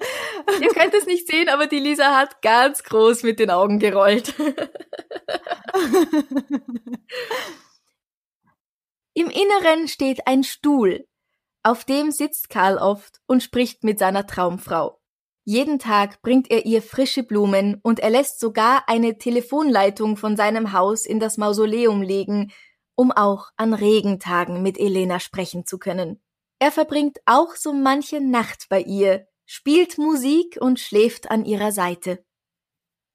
Ihr 0.60 0.68
könnt 0.68 0.94
es 0.94 1.06
nicht 1.06 1.26
sehen, 1.28 1.48
aber 1.48 1.66
die 1.66 1.78
Lisa 1.78 2.16
hat 2.16 2.42
ganz 2.42 2.82
groß 2.82 3.22
mit 3.22 3.38
den 3.38 3.50
Augen 3.50 3.78
gerollt. 3.78 4.34
Im 9.14 9.30
Inneren 9.30 9.88
steht 9.88 10.26
ein 10.26 10.44
Stuhl. 10.44 11.06
Auf 11.62 11.84
dem 11.84 12.10
sitzt 12.10 12.50
Karl 12.50 12.76
oft 12.78 13.20
und 13.26 13.42
spricht 13.42 13.82
mit 13.82 13.98
seiner 13.98 14.26
Traumfrau. 14.26 15.00
Jeden 15.48 15.78
Tag 15.78 16.22
bringt 16.22 16.50
er 16.50 16.66
ihr 16.66 16.82
frische 16.82 17.22
Blumen 17.22 17.78
und 17.82 18.00
er 18.00 18.10
lässt 18.10 18.40
sogar 18.40 18.88
eine 18.88 19.16
Telefonleitung 19.16 20.16
von 20.16 20.36
seinem 20.36 20.72
Haus 20.72 21.06
in 21.06 21.20
das 21.20 21.38
Mausoleum 21.38 22.02
legen, 22.02 22.52
um 22.96 23.12
auch 23.12 23.50
an 23.56 23.74
Regentagen 23.74 24.62
mit 24.62 24.78
Elena 24.78 25.20
sprechen 25.20 25.66
zu 25.66 25.78
können. 25.78 26.20
Er 26.58 26.72
verbringt 26.72 27.18
auch 27.26 27.54
so 27.54 27.72
manche 27.72 28.20
Nacht 28.20 28.66
bei 28.68 28.80
ihr, 28.80 29.28
spielt 29.44 29.98
Musik 29.98 30.58
und 30.60 30.80
schläft 30.80 31.30
an 31.30 31.44
ihrer 31.44 31.70
Seite. 31.70 32.24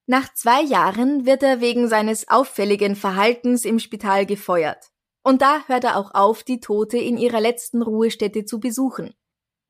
Nach 0.06 0.34
zwei 0.34 0.62
Jahren 0.62 1.26
wird 1.26 1.44
er 1.44 1.62
wegen 1.62 1.88
seines 1.88 2.28
auffälligen 2.28 2.96
Verhaltens 2.96 3.66
im 3.66 3.80
Spital 3.80 4.26
gefeuert. 4.26 4.92
Und 5.24 5.42
da 5.42 5.64
hört 5.68 5.84
er 5.84 5.98
auch 5.98 6.14
auf, 6.14 6.44
die 6.44 6.60
Tote 6.60 6.98
in 6.98 7.18
ihrer 7.18 7.40
letzten 7.40 7.82
Ruhestätte 7.82 8.46
zu 8.46 8.60
besuchen. 8.60 9.14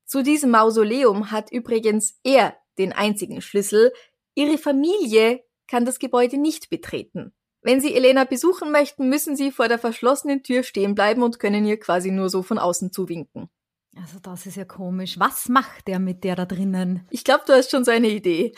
Zu 0.05 0.23
diesem 0.23 0.51
Mausoleum 0.51 1.31
hat 1.31 1.51
übrigens 1.51 2.19
er 2.23 2.57
den 2.77 2.93
einzigen 2.93 3.41
Schlüssel, 3.41 3.93
ihre 4.35 4.57
Familie 4.57 5.43
kann 5.67 5.85
das 5.85 5.99
Gebäude 5.99 6.37
nicht 6.37 6.69
betreten. 6.69 7.33
Wenn 7.61 7.79
Sie 7.79 7.93
Elena 7.93 8.23
besuchen 8.23 8.71
möchten, 8.71 9.09
müssen 9.09 9.35
Sie 9.35 9.51
vor 9.51 9.67
der 9.67 9.77
verschlossenen 9.77 10.43
Tür 10.43 10.63
stehen 10.63 10.95
bleiben 10.95 11.21
und 11.21 11.39
können 11.39 11.65
ihr 11.65 11.79
quasi 11.79 12.11
nur 12.11 12.29
so 12.29 12.41
von 12.41 12.57
außen 12.57 12.91
zuwinken. 12.91 13.49
Also 13.95 14.19
das 14.19 14.45
ist 14.45 14.55
ja 14.55 14.65
komisch. 14.65 15.19
Was 15.19 15.49
macht 15.49 15.87
der 15.87 15.99
mit 15.99 16.23
der 16.23 16.35
da 16.35 16.45
drinnen? 16.45 17.05
Ich 17.11 17.23
glaube, 17.23 17.43
du 17.45 17.53
hast 17.53 17.71
schon 17.71 17.83
so 17.83 17.91
eine 17.91 18.09
Idee. 18.09 18.53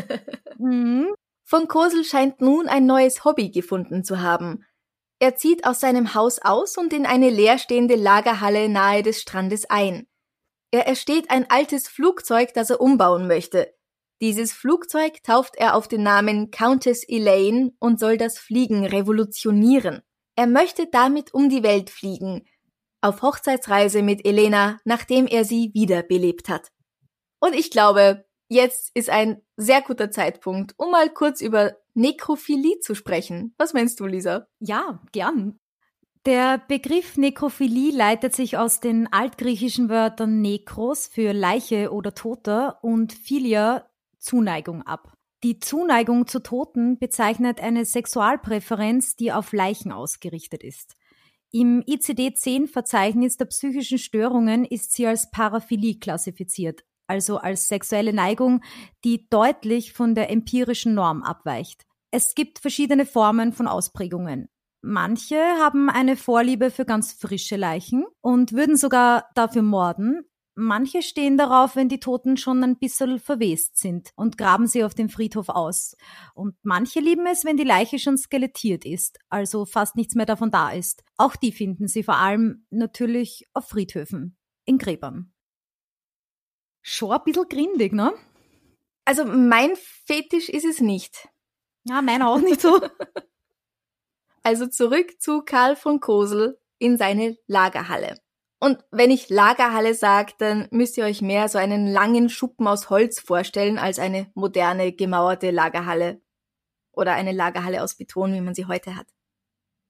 mhm. 0.58 1.08
Von 1.44 1.66
Kosel 1.66 2.04
scheint 2.04 2.40
nun 2.40 2.68
ein 2.68 2.86
neues 2.86 3.24
Hobby 3.24 3.50
gefunden 3.50 4.04
zu 4.04 4.20
haben. 4.20 4.64
Er 5.18 5.34
zieht 5.34 5.66
aus 5.66 5.80
seinem 5.80 6.14
Haus 6.14 6.38
aus 6.38 6.76
und 6.76 6.92
in 6.92 7.06
eine 7.06 7.30
leerstehende 7.30 7.96
Lagerhalle 7.96 8.68
nahe 8.68 9.02
des 9.02 9.20
Strandes 9.20 9.68
ein. 9.68 10.06
Er 10.70 10.86
ersteht 10.86 11.30
ein 11.30 11.50
altes 11.50 11.88
Flugzeug, 11.88 12.52
das 12.54 12.70
er 12.70 12.80
umbauen 12.80 13.26
möchte. 13.26 13.74
Dieses 14.20 14.52
Flugzeug 14.52 15.22
tauft 15.22 15.54
er 15.56 15.76
auf 15.76 15.86
den 15.86 16.02
Namen 16.02 16.50
Countess 16.50 17.04
Elaine 17.06 17.72
und 17.78 18.00
soll 18.00 18.16
das 18.16 18.38
Fliegen 18.38 18.84
revolutionieren. 18.84 20.02
Er 20.34 20.46
möchte 20.46 20.86
damit 20.90 21.32
um 21.34 21.48
die 21.48 21.62
Welt 21.62 21.90
fliegen, 21.90 22.44
auf 23.00 23.22
Hochzeitsreise 23.22 24.02
mit 24.02 24.26
Elena, 24.26 24.78
nachdem 24.84 25.26
er 25.26 25.44
sie 25.44 25.70
wiederbelebt 25.72 26.48
hat. 26.48 26.72
Und 27.40 27.54
ich 27.54 27.70
glaube, 27.70 28.24
jetzt 28.48 28.90
ist 28.94 29.08
ein 29.10 29.40
sehr 29.56 29.82
guter 29.82 30.10
Zeitpunkt, 30.10 30.74
um 30.76 30.90
mal 30.90 31.10
kurz 31.10 31.40
über 31.40 31.76
Nekrophilie 31.94 32.80
zu 32.80 32.94
sprechen. 32.94 33.54
Was 33.56 33.72
meinst 33.72 34.00
du, 34.00 34.06
Lisa? 34.06 34.48
Ja, 34.58 35.00
gern. 35.12 35.58
Der 36.26 36.58
Begriff 36.58 37.16
Nekrophilie 37.16 37.96
leitet 37.96 38.34
sich 38.34 38.58
aus 38.58 38.80
den 38.80 39.10
altgriechischen 39.12 39.88
Wörtern 39.88 40.40
Nekros 40.40 41.06
für 41.06 41.32
Leiche 41.32 41.92
oder 41.92 42.14
Toter 42.14 42.82
und 42.82 43.12
Philia 43.12 43.87
Zuneigung 44.18 44.82
ab. 44.82 45.12
Die 45.44 45.60
Zuneigung 45.60 46.26
zu 46.26 46.40
Toten 46.40 46.98
bezeichnet 46.98 47.60
eine 47.60 47.84
Sexualpräferenz, 47.84 49.14
die 49.14 49.32
auf 49.32 49.52
Leichen 49.52 49.92
ausgerichtet 49.92 50.64
ist. 50.64 50.96
Im 51.52 51.82
ICD-10-Verzeichnis 51.82 53.36
der 53.36 53.46
psychischen 53.46 53.98
Störungen 53.98 54.64
ist 54.64 54.92
sie 54.92 55.06
als 55.06 55.30
Paraphilie 55.30 55.98
klassifiziert, 55.98 56.84
also 57.06 57.38
als 57.38 57.68
sexuelle 57.68 58.12
Neigung, 58.12 58.62
die 59.04 59.28
deutlich 59.30 59.92
von 59.92 60.14
der 60.14 60.30
empirischen 60.30 60.94
Norm 60.94 61.22
abweicht. 61.22 61.86
Es 62.10 62.34
gibt 62.34 62.58
verschiedene 62.58 63.06
Formen 63.06 63.52
von 63.52 63.66
Ausprägungen. 63.66 64.48
Manche 64.82 65.36
haben 65.36 65.88
eine 65.88 66.16
Vorliebe 66.16 66.70
für 66.70 66.84
ganz 66.84 67.12
frische 67.12 67.56
Leichen 67.56 68.04
und 68.20 68.52
würden 68.52 68.76
sogar 68.76 69.28
dafür 69.34 69.62
morden, 69.62 70.24
Manche 70.60 71.02
stehen 71.02 71.36
darauf, 71.38 71.76
wenn 71.76 71.88
die 71.88 72.00
Toten 72.00 72.36
schon 72.36 72.64
ein 72.64 72.80
bisschen 72.80 73.20
verwest 73.20 73.78
sind 73.78 74.10
und 74.16 74.36
graben 74.36 74.66
sie 74.66 74.82
auf 74.82 74.92
dem 74.92 75.08
Friedhof 75.08 75.50
aus. 75.50 75.96
Und 76.34 76.56
manche 76.64 76.98
lieben 76.98 77.26
es, 77.26 77.44
wenn 77.44 77.56
die 77.56 77.62
Leiche 77.62 78.00
schon 78.00 78.18
skelettiert 78.18 78.84
ist, 78.84 79.20
also 79.28 79.66
fast 79.66 79.94
nichts 79.94 80.16
mehr 80.16 80.26
davon 80.26 80.50
da 80.50 80.72
ist. 80.72 81.04
Auch 81.16 81.36
die 81.36 81.52
finden 81.52 81.86
sie 81.86 82.02
vor 82.02 82.16
allem 82.16 82.66
natürlich 82.70 83.46
auf 83.54 83.68
Friedhöfen, 83.68 84.36
in 84.64 84.78
Gräbern. 84.78 85.32
Schon 86.82 87.12
ein 87.12 87.22
bisschen 87.24 87.48
grindig, 87.48 87.92
ne? 87.92 88.12
Also 89.04 89.26
mein 89.26 89.76
Fetisch 89.76 90.48
ist 90.48 90.64
es 90.64 90.80
nicht. 90.80 91.28
Ja, 91.84 92.02
meiner 92.02 92.30
auch 92.30 92.40
nicht 92.40 92.60
so. 92.60 92.80
also 94.42 94.66
zurück 94.66 95.20
zu 95.20 95.42
Karl 95.42 95.76
von 95.76 96.00
Kosel 96.00 96.58
in 96.78 96.96
seine 96.96 97.38
Lagerhalle. 97.46 98.18
Und 98.60 98.84
wenn 98.90 99.10
ich 99.10 99.28
Lagerhalle 99.28 99.94
sage, 99.94 100.32
dann 100.38 100.66
müsst 100.70 100.96
ihr 100.96 101.04
euch 101.04 101.22
mehr 101.22 101.48
so 101.48 101.58
einen 101.58 101.86
langen 101.86 102.28
Schuppen 102.28 102.66
aus 102.66 102.90
Holz 102.90 103.20
vorstellen 103.20 103.78
als 103.78 103.98
eine 103.98 104.30
moderne 104.34 104.92
gemauerte 104.92 105.50
Lagerhalle. 105.50 106.20
Oder 106.92 107.12
eine 107.12 107.32
Lagerhalle 107.32 107.82
aus 107.82 107.94
Beton, 107.94 108.32
wie 108.34 108.40
man 108.40 108.54
sie 108.54 108.66
heute 108.66 108.96
hat. 108.96 109.06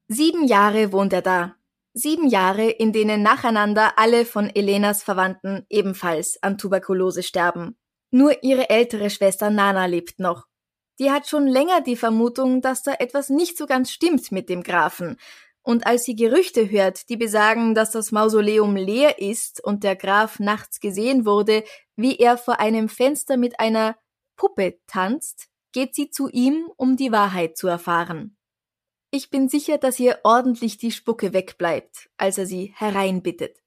Sieben 0.08 0.46
Jahre 0.46 0.92
wohnt 0.92 1.14
er 1.14 1.22
da. 1.22 1.54
Sieben 1.94 2.28
Jahre, 2.28 2.68
in 2.68 2.92
denen 2.92 3.22
nacheinander 3.22 3.98
alle 3.98 4.26
von 4.26 4.50
Elenas 4.54 5.02
Verwandten 5.02 5.64
ebenfalls 5.70 6.42
an 6.42 6.58
Tuberkulose 6.58 7.22
sterben. 7.22 7.78
Nur 8.10 8.42
ihre 8.42 8.68
ältere 8.68 9.08
Schwester 9.08 9.48
Nana 9.48 9.86
lebt 9.86 10.18
noch. 10.18 10.46
Die 10.98 11.10
hat 11.10 11.28
schon 11.28 11.46
länger 11.46 11.80
die 11.80 11.96
Vermutung, 11.96 12.60
dass 12.60 12.82
da 12.82 12.92
etwas 12.98 13.30
nicht 13.30 13.56
so 13.56 13.66
ganz 13.66 13.90
stimmt 13.90 14.30
mit 14.30 14.48
dem 14.48 14.62
Grafen 14.62 15.16
und 15.68 15.86
als 15.86 16.04
sie 16.04 16.16
Gerüchte 16.16 16.70
hört, 16.70 17.10
die 17.10 17.18
besagen, 17.18 17.74
dass 17.74 17.90
das 17.90 18.10
Mausoleum 18.10 18.74
leer 18.74 19.18
ist 19.18 19.62
und 19.62 19.84
der 19.84 19.96
Graf 19.96 20.38
nachts 20.38 20.80
gesehen 20.80 21.26
wurde, 21.26 21.62
wie 21.94 22.16
er 22.16 22.38
vor 22.38 22.58
einem 22.58 22.88
Fenster 22.88 23.36
mit 23.36 23.60
einer 23.60 23.94
Puppe 24.36 24.78
tanzt, 24.86 25.48
geht 25.72 25.94
sie 25.94 26.08
zu 26.08 26.30
ihm, 26.30 26.70
um 26.78 26.96
die 26.96 27.12
Wahrheit 27.12 27.58
zu 27.58 27.68
erfahren. 27.68 28.38
Ich 29.10 29.28
bin 29.28 29.50
sicher, 29.50 29.76
dass 29.76 30.00
ihr 30.00 30.20
ordentlich 30.24 30.78
die 30.78 30.90
Spucke 30.90 31.34
wegbleibt, 31.34 32.08
als 32.16 32.38
er 32.38 32.46
sie 32.46 32.72
hereinbittet. 32.74 33.58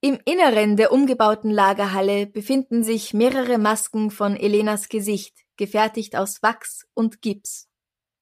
Im 0.00 0.18
Inneren 0.24 0.78
der 0.78 0.92
umgebauten 0.92 1.50
Lagerhalle 1.50 2.26
befinden 2.26 2.84
sich 2.84 3.12
mehrere 3.12 3.58
Masken 3.58 4.10
von 4.10 4.34
Elenas 4.34 4.88
Gesicht, 4.88 5.44
gefertigt 5.58 6.16
aus 6.16 6.42
Wachs 6.42 6.88
und 6.94 7.20
Gips. 7.20 7.69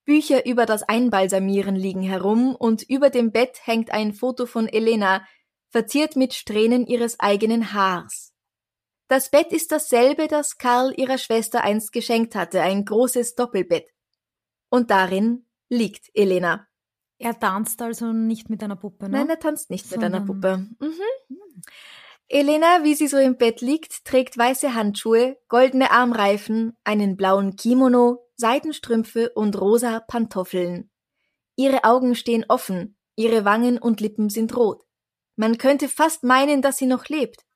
Bücher 0.08 0.46
über 0.46 0.64
das 0.64 0.82
Einbalsamieren 0.84 1.76
liegen 1.76 2.00
herum 2.00 2.56
und 2.56 2.82
über 2.82 3.10
dem 3.10 3.30
Bett 3.30 3.58
hängt 3.64 3.92
ein 3.92 4.14
Foto 4.14 4.46
von 4.46 4.66
Elena, 4.66 5.22
verziert 5.68 6.16
mit 6.16 6.32
Strähnen 6.32 6.86
ihres 6.86 7.20
eigenen 7.20 7.74
Haars. 7.74 8.32
Das 9.08 9.30
Bett 9.30 9.52
ist 9.52 9.70
dasselbe, 9.70 10.26
das 10.26 10.56
Karl 10.56 10.94
ihrer 10.96 11.18
Schwester 11.18 11.62
einst 11.62 11.92
geschenkt 11.92 12.34
hatte, 12.34 12.62
ein 12.62 12.86
großes 12.86 13.34
Doppelbett. 13.34 13.86
Und 14.70 14.90
darin 14.90 15.44
liegt 15.68 16.08
Elena. 16.14 16.66
Er 17.18 17.38
tanzt 17.38 17.82
also 17.82 18.10
nicht 18.10 18.48
mit 18.48 18.62
einer 18.62 18.76
Puppe, 18.76 19.10
ne? 19.10 19.18
Nein, 19.18 19.28
er 19.28 19.38
tanzt 19.38 19.68
nicht 19.68 19.86
Sondern... 19.86 20.12
mit 20.12 20.16
einer 20.16 20.26
Puppe. 20.26 20.56
Mhm. 20.80 21.64
Elena, 22.30 22.84
wie 22.84 22.94
sie 22.94 23.06
so 23.06 23.16
im 23.16 23.38
Bett 23.38 23.62
liegt, 23.62 24.04
trägt 24.04 24.36
weiße 24.36 24.74
Handschuhe, 24.74 25.38
goldene 25.48 25.90
Armreifen, 25.90 26.76
einen 26.84 27.16
blauen 27.16 27.56
Kimono, 27.56 28.28
Seidenstrümpfe 28.36 29.30
und 29.30 29.58
rosa 29.58 30.00
Pantoffeln. 30.00 30.90
Ihre 31.56 31.84
Augen 31.84 32.14
stehen 32.14 32.44
offen, 32.48 32.98
ihre 33.16 33.46
Wangen 33.46 33.78
und 33.78 34.00
Lippen 34.00 34.28
sind 34.28 34.54
rot. 34.56 34.84
Man 35.36 35.56
könnte 35.56 35.88
fast 35.88 36.22
meinen, 36.22 36.60
dass 36.60 36.76
sie 36.76 36.86
noch 36.86 37.06
lebt. 37.06 37.46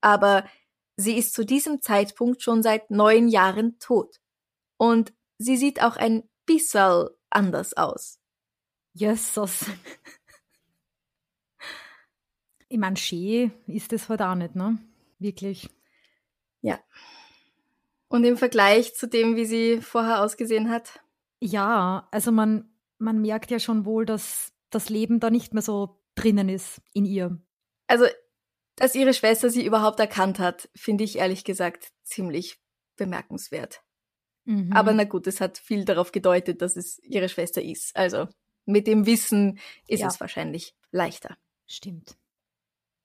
Aber 0.00 0.48
sie 0.96 1.18
ist 1.18 1.34
zu 1.34 1.44
diesem 1.44 1.82
Zeitpunkt 1.82 2.42
schon 2.42 2.62
seit 2.62 2.90
neun 2.90 3.28
Jahren 3.28 3.78
tot. 3.78 4.20
Und 4.78 5.12
sie 5.38 5.56
sieht 5.56 5.82
auch 5.82 5.96
ein 5.96 6.28
bisschen 6.46 7.08
anders 7.28 7.76
aus. 7.76 8.20
Jesus. 8.94 9.66
Ich 12.68 12.78
meine, 12.78 12.96
schön 12.96 13.52
ist 13.66 13.92
es 13.92 14.08
halt 14.08 14.22
auch 14.22 14.34
nicht, 14.34 14.54
ne? 14.54 14.78
Wirklich. 15.18 15.68
Ja. 16.60 16.80
Und 18.08 18.24
im 18.24 18.36
Vergleich 18.36 18.94
zu 18.94 19.06
dem, 19.06 19.36
wie 19.36 19.44
sie 19.44 19.80
vorher 19.80 20.22
ausgesehen 20.22 20.70
hat? 20.70 21.00
Ja, 21.40 22.08
also 22.10 22.32
man, 22.32 22.70
man 22.98 23.20
merkt 23.20 23.50
ja 23.50 23.58
schon 23.58 23.84
wohl, 23.84 24.06
dass 24.06 24.52
das 24.70 24.88
Leben 24.88 25.20
da 25.20 25.30
nicht 25.30 25.52
mehr 25.52 25.62
so 25.62 26.00
drinnen 26.14 26.48
ist 26.48 26.80
in 26.92 27.04
ihr. 27.04 27.38
Also, 27.86 28.06
dass 28.76 28.94
ihre 28.94 29.14
Schwester 29.14 29.50
sie 29.50 29.64
überhaupt 29.64 30.00
erkannt 30.00 30.38
hat, 30.38 30.68
finde 30.74 31.04
ich 31.04 31.18
ehrlich 31.18 31.44
gesagt 31.44 31.92
ziemlich 32.02 32.58
bemerkenswert. 32.96 33.82
Mhm. 34.44 34.72
Aber 34.72 34.92
na 34.92 35.04
gut, 35.04 35.26
es 35.26 35.40
hat 35.40 35.58
viel 35.58 35.84
darauf 35.84 36.12
gedeutet, 36.12 36.62
dass 36.62 36.76
es 36.76 36.98
ihre 37.02 37.28
Schwester 37.28 37.62
ist. 37.62 37.96
Also 37.96 38.28
mit 38.66 38.86
dem 38.86 39.06
Wissen 39.06 39.58
ist 39.86 40.00
ja. 40.00 40.08
es 40.08 40.20
wahrscheinlich 40.20 40.74
leichter. 40.90 41.36
Stimmt. 41.66 42.16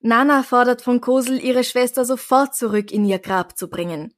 Nana 0.01 0.43
fordert 0.43 0.81
von 0.81 1.01
Kosel, 1.01 1.43
ihre 1.43 1.63
Schwester 1.63 2.05
sofort 2.05 2.55
zurück 2.55 2.91
in 2.91 3.03
ihr 3.03 3.19
Grab 3.19 3.57
zu 3.57 3.69
bringen. 3.69 4.13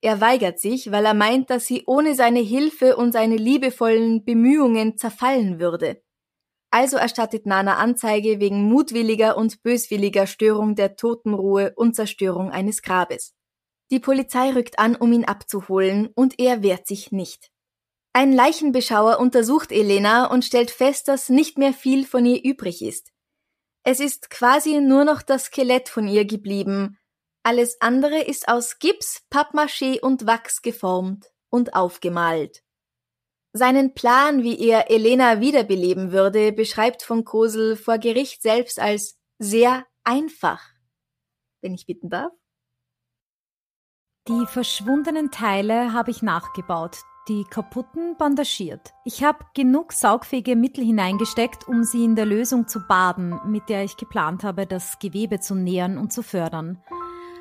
Er 0.00 0.20
weigert 0.20 0.58
sich, 0.58 0.90
weil 0.90 1.04
er 1.04 1.14
meint, 1.14 1.50
dass 1.50 1.66
sie 1.66 1.82
ohne 1.86 2.14
seine 2.14 2.40
Hilfe 2.40 2.96
und 2.96 3.12
seine 3.12 3.36
liebevollen 3.36 4.24
Bemühungen 4.24 4.96
zerfallen 4.96 5.60
würde. 5.60 6.00
Also 6.70 6.96
erstattet 6.96 7.46
Nana 7.46 7.76
Anzeige 7.76 8.40
wegen 8.40 8.62
mutwilliger 8.62 9.36
und 9.36 9.62
böswilliger 9.62 10.26
Störung 10.26 10.74
der 10.74 10.96
Totenruhe 10.96 11.72
und 11.76 11.94
Zerstörung 11.94 12.50
eines 12.50 12.82
Grabes. 12.82 13.34
Die 13.90 14.00
Polizei 14.00 14.50
rückt 14.52 14.78
an, 14.78 14.96
um 14.96 15.12
ihn 15.12 15.24
abzuholen, 15.24 16.08
und 16.14 16.38
er 16.38 16.62
wehrt 16.62 16.86
sich 16.86 17.10
nicht. 17.10 17.50
Ein 18.12 18.32
Leichenbeschauer 18.32 19.18
untersucht 19.18 19.72
Elena 19.72 20.26
und 20.26 20.44
stellt 20.44 20.70
fest, 20.70 21.08
dass 21.08 21.28
nicht 21.28 21.58
mehr 21.58 21.72
viel 21.72 22.04
von 22.06 22.24
ihr 22.26 22.42
übrig 22.44 22.82
ist. 22.82 23.12
Es 23.90 24.00
ist 24.00 24.28
quasi 24.28 24.82
nur 24.82 25.06
noch 25.06 25.22
das 25.22 25.44
Skelett 25.44 25.88
von 25.88 26.06
ihr 26.08 26.26
geblieben. 26.26 26.98
Alles 27.42 27.80
andere 27.80 28.18
ist 28.20 28.46
aus 28.46 28.78
Gips, 28.78 29.22
Pappmaché 29.30 30.00
und 30.02 30.26
Wachs 30.26 30.60
geformt 30.60 31.32
und 31.48 31.72
aufgemalt. 31.74 32.62
Seinen 33.54 33.94
Plan, 33.94 34.42
wie 34.42 34.60
er 34.60 34.90
Elena 34.90 35.40
wiederbeleben 35.40 36.12
würde, 36.12 36.52
beschreibt 36.52 37.02
von 37.02 37.24
Kosel 37.24 37.76
vor 37.76 37.96
Gericht 37.96 38.42
selbst 38.42 38.78
als 38.78 39.18
sehr 39.38 39.86
einfach. 40.04 40.62
Wenn 41.62 41.72
ich 41.72 41.86
bitten 41.86 42.10
darf? 42.10 42.32
Die 44.28 44.44
verschwundenen 44.48 45.30
Teile 45.30 45.94
habe 45.94 46.10
ich 46.10 46.20
nachgebaut, 46.20 46.98
die 47.28 47.44
kaputten 47.44 48.16
bandagiert. 48.16 48.94
Ich 49.04 49.22
habe 49.22 49.44
genug 49.54 49.92
saugfähige 49.92 50.56
Mittel 50.56 50.84
hineingesteckt, 50.84 51.68
um 51.68 51.84
sie 51.84 52.04
in 52.04 52.16
der 52.16 52.26
Lösung 52.26 52.66
zu 52.66 52.86
baden, 52.86 53.38
mit 53.46 53.68
der 53.68 53.84
ich 53.84 53.96
geplant 53.96 54.44
habe, 54.44 54.66
das 54.66 54.98
Gewebe 54.98 55.40
zu 55.40 55.54
nähern 55.54 55.98
und 55.98 56.12
zu 56.12 56.22
fördern. 56.22 56.82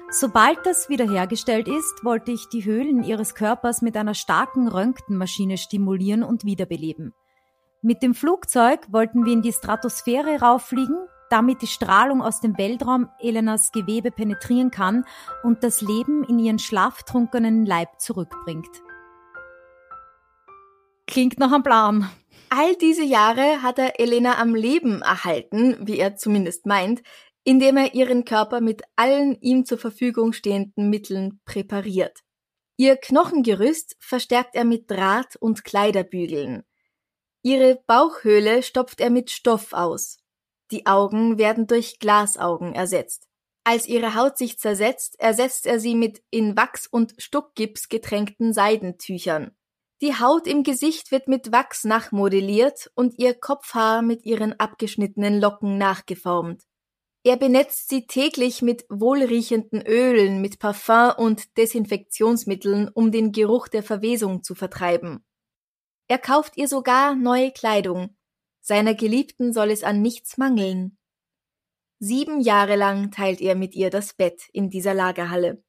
Sobald 0.09 0.65
das 0.65 0.87
wiederhergestellt 0.87 1.67
ist, 1.67 2.03
wollte 2.03 2.31
ich 2.31 2.47
die 2.49 2.63
Höhlen 2.63 3.03
ihres 3.03 3.35
Körpers 3.35 3.81
mit 3.81 3.97
einer 3.97 4.13
starken 4.13 4.67
Röntgenmaschine 4.67 5.57
stimulieren 5.57 6.23
und 6.23 6.45
wiederbeleben. 6.45 7.13
Mit 7.81 8.01
dem 8.01 8.13
Flugzeug 8.13 8.87
wollten 8.89 9.25
wir 9.25 9.33
in 9.33 9.41
die 9.41 9.51
Stratosphäre 9.51 10.39
rauffliegen, 10.39 10.97
damit 11.29 11.61
die 11.61 11.67
Strahlung 11.67 12.21
aus 12.21 12.39
dem 12.39 12.57
Weltraum 12.57 13.09
Elenas 13.19 13.71
Gewebe 13.71 14.11
penetrieren 14.11 14.71
kann 14.71 15.05
und 15.43 15.63
das 15.63 15.81
Leben 15.81 16.23
in 16.23 16.39
ihren 16.39 16.59
schlaftrunkenen 16.59 17.65
Leib 17.65 17.99
zurückbringt. 17.99 18.86
Klingt 21.07 21.39
nach 21.39 21.51
einem 21.51 21.63
Plan. 21.63 22.09
All 22.49 22.75
diese 22.75 23.03
Jahre 23.03 23.61
hat 23.61 23.79
er 23.79 23.99
Elena 23.99 24.39
am 24.39 24.53
Leben 24.55 25.01
erhalten, 25.01 25.75
wie 25.87 25.99
er 25.99 26.15
zumindest 26.15 26.65
meint, 26.65 27.01
indem 27.43 27.77
er 27.77 27.93
ihren 27.93 28.25
Körper 28.25 28.61
mit 28.61 28.83
allen 28.97 29.39
ihm 29.41 29.65
zur 29.65 29.77
Verfügung 29.77 30.33
stehenden 30.33 30.89
Mitteln 30.89 31.39
präpariert. 31.45 32.19
Ihr 32.75 32.97
Knochengerüst 32.97 33.95
verstärkt 33.99 34.55
er 34.55 34.65
mit 34.65 34.91
Draht 34.91 35.35
und 35.37 35.63
Kleiderbügeln. 35.63 36.63
Ihre 37.41 37.81
Bauchhöhle 37.87 38.61
stopft 38.61 38.99
er 38.99 39.09
mit 39.09 39.31
Stoff 39.31 39.73
aus. 39.73 40.19
Die 40.71 40.85
Augen 40.85 41.37
werden 41.37 41.67
durch 41.67 41.99
Glasaugen 41.99 42.73
ersetzt. 42.73 43.27
Als 43.63 43.87
ihre 43.87 44.15
Haut 44.15 44.37
sich 44.37 44.59
zersetzt, 44.59 45.19
ersetzt 45.19 45.65
er 45.65 45.79
sie 45.79 45.95
mit 45.95 46.21
in 46.29 46.55
Wachs 46.57 46.85
und 46.85 47.13
Stuckgips 47.17 47.87
getränkten 47.89 48.53
Seidentüchern. 48.53 49.55
Die 50.01 50.13
Haut 50.13 50.45
im 50.45 50.61
Gesicht 50.61 51.11
wird 51.11 51.27
mit 51.27 51.51
Wachs 51.51 51.83
nachmodelliert 51.83 52.91
und 52.93 53.17
ihr 53.17 53.33
Kopfhaar 53.33 54.03
mit 54.03 54.25
ihren 54.25 54.53
abgeschnittenen 54.59 55.39
Locken 55.39 55.79
nachgeformt. 55.79 56.61
Er 57.23 57.35
benetzt 57.35 57.89
sie 57.89 58.05
täglich 58.05 58.61
mit 58.61 58.85
wohlriechenden 58.89 59.81
Ölen, 59.85 60.39
mit 60.39 60.59
Parfum 60.59 61.13
und 61.17 61.57
Desinfektionsmitteln, 61.57 62.89
um 62.93 63.11
den 63.11 63.31
Geruch 63.31 63.67
der 63.67 63.81
Verwesung 63.81 64.43
zu 64.43 64.53
vertreiben. 64.53 65.25
Er 66.07 66.19
kauft 66.19 66.57
ihr 66.57 66.67
sogar 66.67 67.15
neue 67.15 67.51
Kleidung. 67.51 68.15
Seiner 68.61 68.93
Geliebten 68.93 69.51
soll 69.51 69.71
es 69.71 69.83
an 69.83 70.01
nichts 70.01 70.37
mangeln. 70.37 70.97
Sieben 71.99 72.39
Jahre 72.39 72.75
lang 72.75 73.09
teilt 73.09 73.41
er 73.41 73.55
mit 73.55 73.73
ihr 73.73 73.89
das 73.89 74.13
Bett 74.13 74.43
in 74.53 74.69
dieser 74.69 74.93
Lagerhalle. 74.93 75.63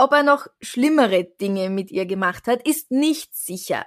Ob 0.00 0.12
er 0.12 0.22
noch 0.22 0.46
schlimmere 0.60 1.24
Dinge 1.24 1.70
mit 1.70 1.90
ihr 1.90 2.06
gemacht 2.06 2.46
hat, 2.46 2.64
ist 2.64 2.92
nicht 2.92 3.34
sicher. 3.34 3.84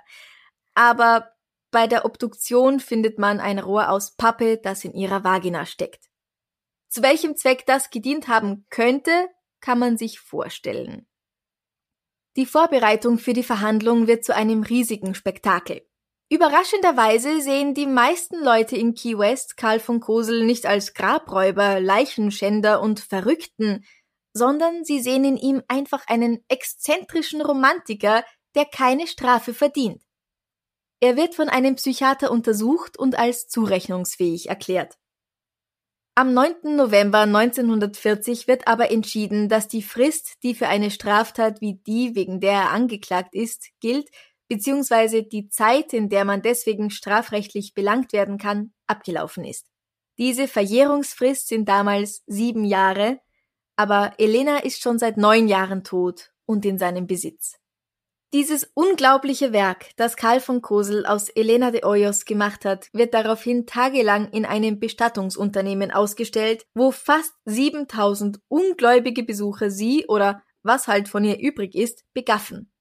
Aber 0.76 1.32
bei 1.72 1.88
der 1.88 2.04
Obduktion 2.04 2.82
findet 2.82 3.18
man 3.18 3.40
ein 3.40 3.60
Rohr 3.60 3.90
aus 3.90 4.18
Pappe, 4.18 4.58
das 4.58 4.84
in 4.84 4.94
ihrer 4.94 5.24
Vagina 5.24 5.66
steckt. 5.66 6.10
Zu 6.90 7.02
welchem 7.02 7.38
Zweck 7.38 7.66
das 7.66 7.92
gedient 7.92 8.28
haben 8.28 8.66
könnte, 8.70 9.30
kann 9.62 9.80
man 9.80 9.96
sich 9.96 10.20
vorstellen. 10.20 11.08
Die 12.36 12.46
Vorbereitung 12.46 13.18
für 13.18 13.32
die 13.32 13.42
Verhandlung 13.42 14.08
wird 14.08 14.26
zu 14.26 14.36
einem 14.36 14.64
riesigen 14.64 15.16
Spektakel. 15.16 15.88
Überraschenderweise 16.30 17.42
sehen 17.42 17.74
die 17.74 17.88
meisten 17.88 18.44
Leute 18.44 18.76
in 18.76 18.96
Key 18.96 19.18
West 19.18 19.56
Karl 19.56 19.80
von 19.80 20.02
Kosel 20.02 20.46
nicht 20.46 20.66
als 20.66 20.94
Grabräuber, 20.94 21.80
Leichenschänder 21.80 22.82
und 22.82 23.00
Verrückten, 23.00 23.86
sondern 24.34 24.84
sie 24.84 25.02
sehen 25.02 25.26
in 25.26 25.38
ihm 25.38 25.62
einfach 25.68 26.08
einen 26.08 26.44
exzentrischen 26.48 27.42
Romantiker, 27.42 28.24
der 28.56 28.66
keine 28.66 29.08
Strafe 29.08 29.54
verdient. 29.54 30.02
Er 31.00 31.18
wird 31.18 31.36
von 31.36 31.50
einem 31.50 31.76
Psychiater 31.76 32.32
untersucht 32.32 32.98
und 32.98 33.18
als 33.18 33.48
zurechnungsfähig 33.48 34.50
erklärt. 34.50 34.98
Am 36.14 36.34
9. 36.34 36.76
November 36.76 37.22
1940 37.22 38.48
wird 38.48 38.68
aber 38.68 38.92
entschieden, 38.92 39.48
dass 39.48 39.68
die 39.68 39.82
Frist, 39.82 40.44
die 40.44 40.54
für 40.54 40.68
eine 40.68 40.92
Straftat 40.92 41.62
wie 41.62 41.76
die, 41.88 42.16
wegen 42.16 42.42
der 42.42 42.52
er 42.52 42.72
angeklagt 42.72 43.34
ist, 43.34 43.70
gilt, 43.80 44.10
beziehungsweise 44.50 45.24
die 45.24 45.48
Zeit, 45.48 45.94
in 45.94 46.10
der 46.10 46.26
man 46.26 46.42
deswegen 46.42 46.90
strafrechtlich 46.90 47.74
belangt 47.74 48.12
werden 48.12 48.38
kann, 48.38 48.74
abgelaufen 48.86 49.46
ist. 49.46 49.68
Diese 50.18 50.50
Verjährungsfrist 50.50 51.48
sind 51.48 51.70
damals 51.70 52.22
sieben 52.28 52.66
Jahre, 52.66 53.22
aber 53.76 54.14
Elena 54.18 54.58
ist 54.60 54.82
schon 54.82 55.00
seit 55.00 55.18
neun 55.18 55.48
Jahren 55.48 55.84
tot 55.84 56.32
und 56.46 56.66
in 56.66 56.78
seinem 56.78 57.08
Besitz. 57.08 57.58
Dieses 58.34 58.72
unglaubliche 58.76 59.52
Werk, 59.52 59.90
das 59.98 60.16
Karl 60.16 60.40
von 60.40 60.62
Kosel 60.62 61.06
aus 61.06 61.28
Elena 61.28 61.70
de 61.72 61.84
Hoyos 61.84 62.24
gemacht 62.24 62.64
hat, 62.64 62.88
wird 62.94 63.14
daraufhin 63.14 63.66
tagelang 63.66 64.30
in 64.30 64.46
einem 64.46 64.80
Bestattungsunternehmen 64.80 65.92
ausgestellt, 65.92 66.66
wo 66.74 66.92
fast 66.92 67.34
7000 67.44 68.40
ungläubige 68.48 69.24
Besucher 69.24 69.70
sie 69.70 70.06
oder 70.08 70.42
was 70.64 70.88
halt 70.88 71.10
von 71.10 71.26
ihr 71.26 71.40
übrig 71.40 71.76
ist, 71.76 72.06
begaffen. 72.14 72.72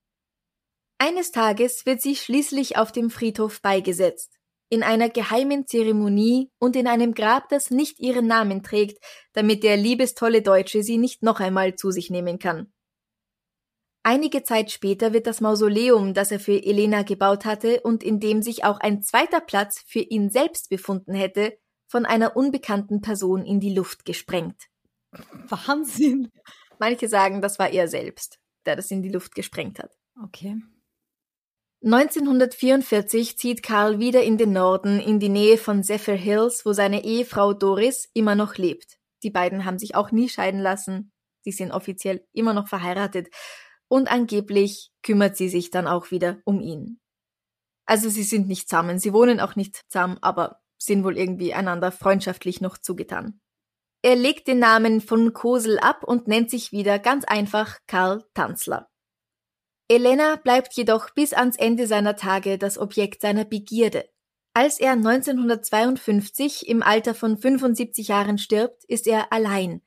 Eines 0.99 1.33
Tages 1.33 1.85
wird 1.85 2.01
sie 2.01 2.15
schließlich 2.15 2.77
auf 2.77 2.93
dem 2.93 3.11
Friedhof 3.11 3.61
beigesetzt, 3.61 4.40
in 4.71 4.83
einer 4.83 5.11
geheimen 5.11 5.67
Zeremonie 5.67 6.51
und 6.59 6.77
in 6.77 6.87
einem 6.87 7.13
Grab, 7.13 7.49
das 7.49 7.71
nicht 7.71 7.99
ihren 7.99 8.27
Namen 8.27 8.63
trägt, 8.63 9.05
damit 9.33 9.65
der 9.65 9.77
liebestolle 9.77 10.43
Deutsche 10.43 10.83
sie 10.83 10.97
nicht 10.97 11.23
noch 11.23 11.41
einmal 11.41 11.75
zu 11.75 11.91
sich 11.91 12.09
nehmen 12.09 12.39
kann. 12.39 12.73
Einige 14.03 14.45
Zeit 14.45 14.71
später 14.71 15.13
wird 15.13 15.27
das 15.27 15.43
Mausoleum, 15.43 16.15
das 16.15 16.31
er 16.31 16.41
für 16.41 16.65
Elena 16.65 17.03
gebaut 17.03 17.45
hatte 17.45 17.81
und 17.83 18.03
in 18.03 18.19
dem 18.19 18.41
sich 18.41 18.65
auch 18.65 18.81
ein 18.81 19.03
zweiter 19.03 19.41
Platz 19.41 19.83
für 19.87 20.01
ihn 20.01 20.31
selbst 20.31 20.71
befunden 20.71 21.13
hätte, 21.13 21.59
von 21.87 22.07
einer 22.07 22.37
unbekannten 22.37 23.03
Person 23.03 23.45
in 23.45 23.61
die 23.61 23.75
Luft 23.75 24.05
gesprengt. 24.05 24.69
Wahnsinn. 25.49 26.31
Manche 26.79 27.09
sagen, 27.09 27.43
das 27.43 27.59
war 27.59 27.71
er 27.71 27.89
selbst, 27.89 28.39
der 28.65 28.77
das 28.77 28.91
in 28.91 29.03
die 29.03 29.11
Luft 29.11 29.35
gesprengt 29.35 29.81
hat. 29.81 29.93
Okay. 30.23 30.57
1944 31.83 33.39
zieht 33.39 33.63
Karl 33.63 33.99
wieder 33.99 34.23
in 34.23 34.37
den 34.37 34.53
Norden, 34.53 35.01
in 35.01 35.19
die 35.19 35.31
Nähe 35.31 35.57
von 35.57 35.83
Zephyr 35.83 36.15
Hills, 36.15 36.67
wo 36.67 36.75
seine 36.75 37.05
Ehefrau 37.05 37.55
Doris 37.55 38.11
immer 38.13 38.35
noch 38.35 38.57
lebt. 38.57 38.99
Die 39.23 39.31
beiden 39.31 39.65
haben 39.65 39.79
sich 39.79 39.95
auch 39.95 40.11
nie 40.11 40.29
scheiden 40.29 40.61
lassen. 40.61 41.11
Sie 41.43 41.53
sind 41.53 41.73
offiziell 41.73 42.27
immer 42.33 42.53
noch 42.53 42.69
verheiratet. 42.69 43.29
Und 43.89 44.13
angeblich 44.13 44.91
kümmert 45.03 45.39
sie 45.39 45.49
sich 45.49 45.71
dann 45.71 45.87
auch 45.87 46.11
wieder 46.11 46.41
um 46.45 46.61
ihn. 46.61 47.01
Also 47.87 48.11
sie 48.11 48.25
sind 48.25 48.47
nicht 48.47 48.69
zusammen, 48.69 48.99
sie 48.99 49.15
wohnen 49.15 49.41
auch 49.41 49.57
nicht 49.57 49.81
zusammen, 49.89 50.19
aber 50.21 50.61
sind 50.77 51.03
wohl 51.03 51.17
irgendwie 51.17 51.55
einander 51.55 51.93
freundschaftlich 51.93 52.61
noch 52.61 52.77
zugetan. 52.77 53.41
Er 54.03 54.17
legt 54.17 54.49
den 54.49 54.59
Namen 54.59 55.01
von 55.01 55.33
Kosel 55.33 55.79
ab 55.79 56.05
und 56.05 56.29
nennt 56.29 56.51
sich 56.51 56.73
wieder 56.73 56.99
ganz 56.99 57.25
einfach 57.25 57.79
Karl 57.87 58.25
Tanzler. 58.35 58.90
Elena 59.91 60.37
bleibt 60.37 60.75
jedoch 60.75 61.11
bis 61.11 61.33
ans 61.33 61.57
Ende 61.57 61.89
seiner 61.89 62.15
Tage 62.15 62.59
das 62.59 62.79
Objekt 62.79 63.23
seiner 63.23 63.45
Begierde. 63.45 64.09
Als 64.55 64.79
er 64.79 64.93
1952 64.93 66.69
im 66.69 66.81
Alter 66.85 67.13
von 67.13 67.37
75 67.37 68.07
Jahren 68.07 68.39
stirbt, 68.39 68.85
ist 68.85 69.09
er 69.09 69.33
allein. 69.33 69.83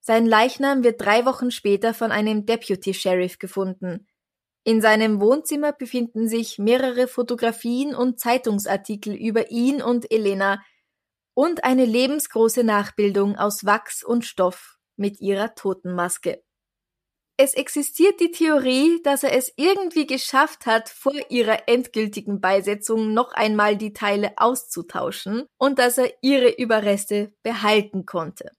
Sein 0.00 0.26
Leichnam 0.26 0.84
wird 0.84 1.00
drei 1.00 1.26
Wochen 1.26 1.50
später 1.50 1.92
von 1.92 2.12
einem 2.12 2.46
Deputy 2.46 2.94
Sheriff 2.94 3.40
gefunden. 3.40 4.06
In 4.62 4.80
seinem 4.80 5.20
Wohnzimmer 5.20 5.72
befinden 5.72 6.28
sich 6.28 6.60
mehrere 6.60 7.08
Fotografien 7.08 7.96
und 7.96 8.20
Zeitungsartikel 8.20 9.12
über 9.12 9.50
ihn 9.50 9.82
und 9.82 10.08
Elena 10.12 10.62
und 11.34 11.64
eine 11.64 11.84
lebensgroße 11.84 12.62
Nachbildung 12.62 13.34
aus 13.34 13.66
Wachs 13.66 14.04
und 14.04 14.24
Stoff 14.24 14.78
mit 14.94 15.20
ihrer 15.20 15.56
Totenmaske. 15.56 16.45
Es 17.38 17.52
existiert 17.52 18.18
die 18.20 18.30
Theorie, 18.30 19.02
dass 19.02 19.22
er 19.22 19.34
es 19.34 19.52
irgendwie 19.56 20.06
geschafft 20.06 20.64
hat, 20.64 20.88
vor 20.88 21.12
ihrer 21.28 21.68
endgültigen 21.68 22.40
Beisetzung 22.40 23.12
noch 23.12 23.32
einmal 23.32 23.76
die 23.76 23.92
Teile 23.92 24.32
auszutauschen 24.36 25.46
und 25.58 25.78
dass 25.78 25.98
er 25.98 26.10
ihre 26.22 26.48
Überreste 26.48 27.34
behalten 27.42 28.06
konnte. 28.06 28.52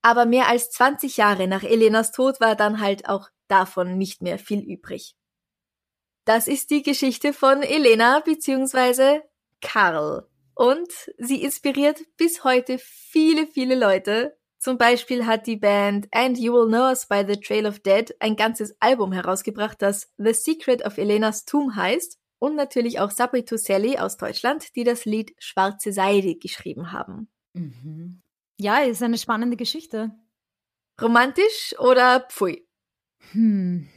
Aber 0.00 0.24
mehr 0.24 0.48
als 0.48 0.70
20 0.70 1.18
Jahre 1.18 1.46
nach 1.46 1.62
Elenas 1.62 2.10
Tod 2.10 2.40
war 2.40 2.56
dann 2.56 2.80
halt 2.80 3.06
auch 3.06 3.28
davon 3.48 3.98
nicht 3.98 4.22
mehr 4.22 4.38
viel 4.38 4.60
übrig. 4.60 5.14
Das 6.24 6.48
ist 6.48 6.70
die 6.70 6.82
Geschichte 6.82 7.34
von 7.34 7.62
Elena 7.62 8.20
bzw. 8.20 9.20
Karl. 9.60 10.26
Und 10.54 10.90
sie 11.18 11.42
inspiriert 11.42 12.00
bis 12.16 12.44
heute 12.44 12.78
viele, 12.78 13.46
viele 13.46 13.74
Leute, 13.74 14.38
zum 14.62 14.78
Beispiel 14.78 15.26
hat 15.26 15.48
die 15.48 15.56
Band 15.56 16.06
And 16.12 16.38
You 16.38 16.52
Will 16.52 16.68
Know 16.68 16.88
Us 16.88 17.06
by 17.06 17.24
the 17.26 17.34
Trail 17.34 17.66
of 17.66 17.80
Dead 17.80 18.14
ein 18.20 18.36
ganzes 18.36 18.76
Album 18.78 19.10
herausgebracht, 19.10 19.82
das 19.82 20.12
The 20.18 20.32
Secret 20.32 20.86
of 20.86 20.98
Elena's 20.98 21.44
Tomb 21.44 21.74
heißt. 21.74 22.16
Und 22.38 22.54
natürlich 22.54 23.00
auch 23.00 23.12
to 23.12 23.56
Sally 23.56 23.98
aus 23.98 24.18
Deutschland, 24.18 24.76
die 24.76 24.84
das 24.84 25.04
Lied 25.04 25.34
Schwarze 25.40 25.92
Seide 25.92 26.36
geschrieben 26.36 26.92
haben. 26.92 27.28
Mhm. 27.54 28.22
Ja, 28.60 28.78
ist 28.78 29.02
eine 29.02 29.18
spannende 29.18 29.56
Geschichte. 29.56 30.12
Romantisch 31.00 31.74
oder 31.80 32.20
pfui? 32.20 32.64
Hm. 33.32 33.88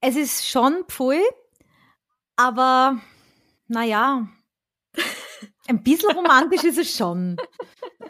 Es 0.00 0.16
ist 0.16 0.48
schon 0.48 0.84
pfui, 0.88 1.22
aber 2.34 3.00
naja, 3.68 4.28
ein 5.68 5.82
bisschen 5.84 6.10
romantisch 6.10 6.64
ist 6.64 6.78
es 6.78 6.96
schon. 6.96 7.36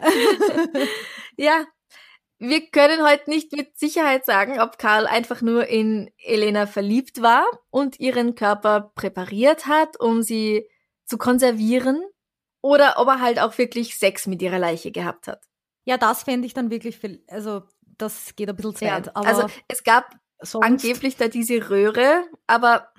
ja, 1.37 1.65
wir 2.37 2.69
können 2.69 3.03
heute 3.03 3.29
nicht 3.29 3.51
mit 3.53 3.77
Sicherheit 3.77 4.25
sagen, 4.25 4.59
ob 4.59 4.77
Karl 4.77 5.07
einfach 5.07 5.41
nur 5.41 5.67
in 5.67 6.11
Elena 6.17 6.67
verliebt 6.67 7.21
war 7.21 7.45
und 7.69 7.99
ihren 7.99 8.35
Körper 8.35 8.91
präpariert 8.95 9.67
hat, 9.67 9.99
um 9.99 10.21
sie 10.21 10.67
zu 11.05 11.17
konservieren, 11.17 12.03
oder 12.65 12.95
ob 12.97 13.07
er 13.07 13.21
halt 13.21 13.39
auch 13.39 13.59
wirklich 13.59 13.95
Sex 13.95 14.25
mit 14.25 14.41
ihrer 14.41 14.57
Leiche 14.57 14.91
gehabt 14.91 15.27
hat. 15.27 15.45
Ja, 15.83 15.99
das 15.99 16.23
fände 16.23 16.47
ich 16.47 16.55
dann 16.55 16.71
wirklich 16.71 16.97
viel, 16.97 17.23
also 17.27 17.61
das 17.97 18.35
geht 18.35 18.49
ein 18.49 18.55
bisschen 18.55 18.75
zu 18.75 18.85
weit. 18.85 19.05
Ja, 19.05 19.13
also 19.13 19.45
es 19.67 19.83
gab 19.83 20.15
angeblich 20.61 21.15
da 21.15 21.27
diese 21.27 21.69
Röhre, 21.69 22.23
aber 22.47 22.91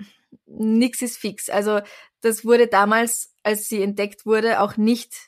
nichts 0.45 1.01
ist 1.01 1.17
fix. 1.17 1.49
Also 1.49 1.81
das 2.21 2.45
wurde 2.45 2.67
damals, 2.67 3.35
als 3.43 3.67
sie 3.67 3.83
entdeckt 3.83 4.25
wurde, 4.25 4.61
auch 4.61 4.77
nicht 4.77 5.26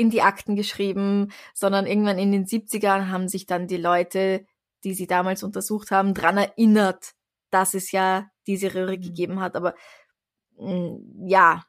in 0.00 0.08
die 0.08 0.22
Akten 0.22 0.56
geschrieben, 0.56 1.30
sondern 1.52 1.86
irgendwann 1.86 2.18
in 2.18 2.32
den 2.32 2.46
70ern 2.46 3.10
haben 3.10 3.28
sich 3.28 3.44
dann 3.44 3.66
die 3.66 3.76
Leute, 3.76 4.46
die 4.82 4.94
sie 4.94 5.06
damals 5.06 5.42
untersucht 5.42 5.90
haben, 5.90 6.14
dran 6.14 6.38
erinnert, 6.38 7.12
dass 7.50 7.74
es 7.74 7.92
ja 7.92 8.30
diese 8.46 8.74
Röhre 8.74 8.96
mhm. 8.96 9.02
gegeben 9.02 9.40
hat. 9.40 9.56
Aber 9.56 9.74
mh, 10.56 10.72
mm, 10.72 11.28
ja, 11.28 11.64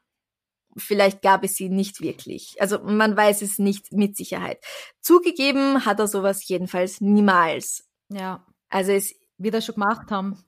vielleicht 0.77 1.21
gab 1.21 1.43
es 1.43 1.55
sie 1.55 1.67
nicht 1.67 1.99
wirklich. 1.99 2.55
Also 2.59 2.79
man 2.79 3.17
weiß 3.17 3.41
es 3.41 3.59
nicht 3.59 3.91
mit 3.91 4.15
Sicherheit. 4.15 4.63
Zugegeben 5.01 5.83
hat 5.85 5.99
er 5.99 6.07
sowas 6.07 6.47
jedenfalls 6.47 7.01
niemals. 7.01 7.85
Ja. 8.07 8.47
Also 8.69 8.93
es 8.93 9.13
wird 9.37 9.55
er 9.55 9.61
schon 9.61 9.75
gemacht 9.75 10.09
haben. 10.09 10.41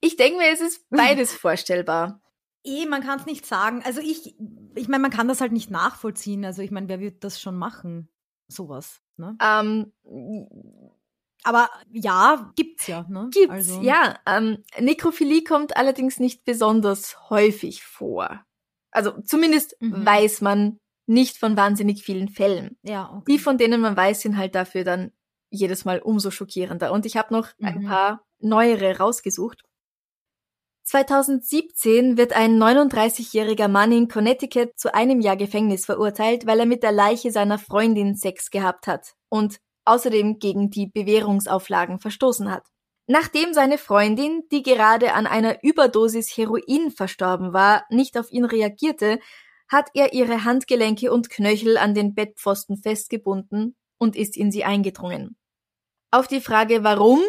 Ich 0.00 0.16
denke 0.16 0.38
mir, 0.38 0.50
es 0.50 0.62
ist 0.62 0.86
beides 0.90 1.34
vorstellbar. 1.34 2.22
Eh, 2.66 2.86
man 2.86 3.02
kann 3.02 3.20
es 3.20 3.26
nicht 3.26 3.46
sagen. 3.46 3.82
Also 3.84 4.00
ich, 4.00 4.36
ich 4.74 4.88
meine, 4.88 5.02
man 5.02 5.10
kann 5.10 5.28
das 5.28 5.40
halt 5.40 5.52
nicht 5.52 5.70
nachvollziehen. 5.70 6.44
Also 6.44 6.62
ich 6.62 6.70
meine, 6.70 6.88
wer 6.88 7.00
wird 7.00 7.24
das 7.24 7.40
schon 7.40 7.56
machen? 7.56 8.08
Sowas. 8.48 9.00
Ne? 9.16 9.36
Ähm, 9.42 9.92
aber 11.42 11.70
ja, 11.92 12.52
gibt's 12.56 12.86
ja. 12.86 13.06
Ne? 13.08 13.28
Gibt's, 13.32 13.52
also. 13.70 13.80
ja. 13.80 14.18
Ähm, 14.26 14.64
Nekrophilie 14.78 15.44
kommt 15.44 15.76
allerdings 15.76 16.18
nicht 16.18 16.44
besonders 16.44 17.30
häufig 17.30 17.84
vor. 17.84 18.44
Also 18.90 19.20
zumindest 19.22 19.76
mhm. 19.80 20.04
weiß 20.04 20.40
man 20.40 20.80
nicht 21.06 21.38
von 21.38 21.56
wahnsinnig 21.56 22.02
vielen 22.02 22.28
Fällen. 22.28 22.76
Ja, 22.82 23.10
okay. 23.12 23.32
Die, 23.32 23.38
von 23.38 23.58
denen 23.58 23.80
man 23.80 23.96
weiß, 23.96 24.22
sind 24.22 24.36
halt 24.36 24.54
dafür 24.54 24.84
dann 24.84 25.12
jedes 25.50 25.84
Mal 25.84 26.00
umso 26.00 26.30
schockierender. 26.30 26.92
Und 26.92 27.06
ich 27.06 27.16
habe 27.16 27.32
noch 27.32 27.48
mhm. 27.58 27.66
ein 27.66 27.84
paar 27.84 28.26
neuere 28.40 28.98
rausgesucht. 28.98 29.62
2017 30.86 32.16
wird 32.16 32.32
ein 32.32 32.62
39-jähriger 32.62 33.66
Mann 33.66 33.90
in 33.90 34.06
Connecticut 34.06 34.78
zu 34.78 34.94
einem 34.94 35.20
Jahr 35.20 35.36
Gefängnis 35.36 35.84
verurteilt, 35.84 36.46
weil 36.46 36.60
er 36.60 36.66
mit 36.66 36.84
der 36.84 36.92
Leiche 36.92 37.32
seiner 37.32 37.58
Freundin 37.58 38.14
Sex 38.14 38.52
gehabt 38.52 38.86
hat 38.86 39.14
und 39.28 39.58
außerdem 39.84 40.38
gegen 40.38 40.70
die 40.70 40.86
Bewährungsauflagen 40.86 41.98
verstoßen 41.98 42.52
hat. 42.52 42.68
Nachdem 43.08 43.52
seine 43.52 43.78
Freundin, 43.78 44.44
die 44.52 44.62
gerade 44.62 45.12
an 45.14 45.26
einer 45.26 45.62
Überdosis 45.64 46.36
Heroin 46.36 46.92
verstorben 46.92 47.52
war, 47.52 47.84
nicht 47.90 48.16
auf 48.16 48.30
ihn 48.30 48.44
reagierte, 48.44 49.18
hat 49.68 49.90
er 49.94 50.12
ihre 50.12 50.44
Handgelenke 50.44 51.12
und 51.12 51.30
Knöchel 51.30 51.78
an 51.78 51.94
den 51.94 52.14
Bettpfosten 52.14 52.76
festgebunden 52.76 53.74
und 53.98 54.14
ist 54.14 54.36
in 54.36 54.52
sie 54.52 54.62
eingedrungen. 54.62 55.36
Auf 56.12 56.28
die 56.28 56.40
Frage 56.40 56.84
warum, 56.84 57.20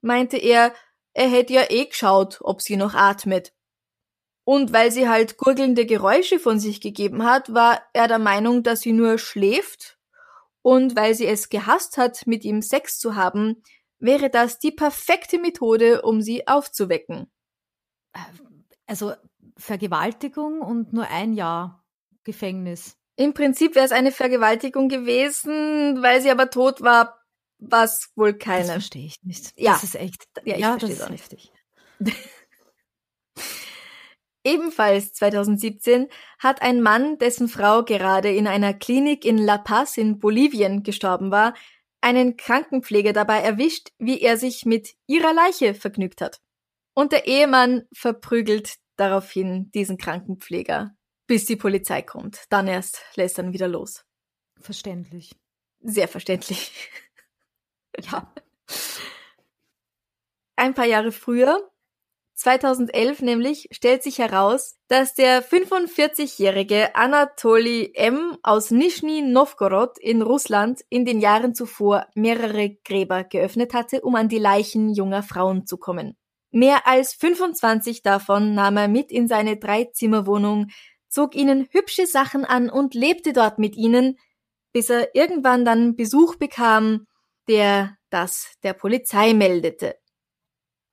meinte 0.00 0.38
er, 0.38 0.72
er 1.14 1.28
hätte 1.28 1.52
ja 1.52 1.64
eh 1.70 1.86
geschaut, 1.86 2.38
ob 2.42 2.62
sie 2.62 2.76
noch 2.76 2.94
atmet. 2.94 3.52
Und 4.44 4.72
weil 4.72 4.90
sie 4.90 5.08
halt 5.08 5.36
gurgelnde 5.36 5.86
Geräusche 5.86 6.38
von 6.38 6.58
sich 6.58 6.80
gegeben 6.80 7.24
hat, 7.24 7.54
war 7.54 7.80
er 7.92 8.08
der 8.08 8.18
Meinung, 8.18 8.62
dass 8.62 8.80
sie 8.80 8.92
nur 8.92 9.18
schläft. 9.18 9.98
Und 10.62 10.96
weil 10.96 11.14
sie 11.14 11.26
es 11.26 11.48
gehasst 11.48 11.96
hat, 11.96 12.26
mit 12.26 12.44
ihm 12.44 12.62
Sex 12.62 12.98
zu 12.98 13.14
haben, 13.14 13.62
wäre 13.98 14.30
das 14.30 14.58
die 14.58 14.72
perfekte 14.72 15.38
Methode, 15.38 16.02
um 16.02 16.20
sie 16.22 16.46
aufzuwecken. 16.48 17.30
Also 18.86 19.12
Vergewaltigung 19.56 20.60
und 20.60 20.92
nur 20.92 21.08
ein 21.08 21.34
Jahr 21.34 21.84
Gefängnis. 22.24 22.96
Im 23.16 23.34
Prinzip 23.34 23.74
wäre 23.74 23.84
es 23.84 23.92
eine 23.92 24.10
Vergewaltigung 24.10 24.88
gewesen, 24.88 26.02
weil 26.02 26.20
sie 26.20 26.30
aber 26.30 26.50
tot 26.50 26.80
war, 26.80 27.21
was 27.62 28.10
wohl 28.16 28.34
keine. 28.34 28.64
Das 28.64 28.72
verstehe 28.72 29.06
ich 29.06 29.22
nicht. 29.22 29.52
Ja. 29.56 29.72
Das 29.72 29.84
ist 29.84 29.94
echt. 29.94 30.26
Ja, 30.44 30.54
ich 30.54 30.60
ja, 30.60 30.78
verstehe 30.78 30.92
es 30.92 31.02
auch 31.02 31.10
nicht. 31.10 31.52
Ebenfalls 34.44 35.12
2017 35.12 36.08
hat 36.40 36.62
ein 36.62 36.82
Mann, 36.82 37.16
dessen 37.18 37.48
Frau 37.48 37.84
gerade 37.84 38.30
in 38.32 38.48
einer 38.48 38.74
Klinik 38.74 39.24
in 39.24 39.38
La 39.38 39.58
Paz 39.58 39.96
in 39.96 40.18
Bolivien 40.18 40.82
gestorben 40.82 41.30
war, 41.30 41.54
einen 42.00 42.36
Krankenpfleger 42.36 43.12
dabei 43.12 43.38
erwischt, 43.38 43.90
wie 43.98 44.20
er 44.20 44.36
sich 44.36 44.64
mit 44.64 44.96
ihrer 45.06 45.32
Leiche 45.32 45.74
vergnügt 45.74 46.20
hat. 46.20 46.40
Und 46.94 47.12
der 47.12 47.28
Ehemann 47.28 47.84
verprügelt 47.94 48.74
daraufhin 48.96 49.70
diesen 49.70 49.96
Krankenpfleger, 49.96 50.90
bis 51.28 51.44
die 51.44 51.56
Polizei 51.56 52.02
kommt. 52.02 52.44
Dann 52.50 52.66
erst 52.66 53.00
lässt 53.14 53.38
er 53.38 53.44
ihn 53.44 53.52
wieder 53.52 53.68
los. 53.68 54.04
Verständlich. 54.60 55.36
Sehr 55.80 56.08
verständlich. 56.08 56.72
Ja. 58.10 58.32
Ein 60.56 60.74
paar 60.74 60.86
Jahre 60.86 61.12
früher, 61.12 61.72
2011 62.42 63.22
nämlich 63.22 63.68
stellt 63.70 64.02
sich 64.02 64.18
heraus, 64.18 64.76
dass 64.88 65.14
der 65.14 65.44
45-jährige 65.44 66.94
Anatoly 66.96 67.92
M. 67.94 68.36
aus 68.42 68.72
Nischni 68.72 69.22
Novgorod 69.22 69.98
in 69.98 70.22
Russland 70.22 70.80
in 70.88 71.04
den 71.04 71.20
Jahren 71.20 71.54
zuvor 71.54 72.06
mehrere 72.14 72.76
Gräber 72.84 73.22
geöffnet 73.22 73.74
hatte, 73.74 74.00
um 74.00 74.16
an 74.16 74.28
die 74.28 74.38
Leichen 74.38 74.92
junger 74.92 75.22
Frauen 75.22 75.66
zu 75.66 75.76
kommen. 75.76 76.16
Mehr 76.50 76.86
als 76.86 77.14
25 77.14 78.02
davon 78.02 78.54
nahm 78.54 78.76
er 78.76 78.88
mit 78.88 79.12
in 79.12 79.28
seine 79.28 79.56
Dreizimmerwohnung, 79.56 80.66
zog 81.08 81.36
ihnen 81.36 81.68
hübsche 81.70 82.06
Sachen 82.06 82.44
an 82.44 82.70
und 82.70 82.94
lebte 82.94 83.32
dort 83.32 83.58
mit 83.60 83.76
ihnen, 83.76 84.18
bis 84.72 84.90
er 84.90 85.14
irgendwann 85.14 85.64
dann 85.64 85.94
Besuch 85.94 86.34
bekam, 86.36 87.06
der 87.48 87.96
das 88.10 88.56
der 88.62 88.74
Polizei 88.74 89.34
meldete. 89.34 89.96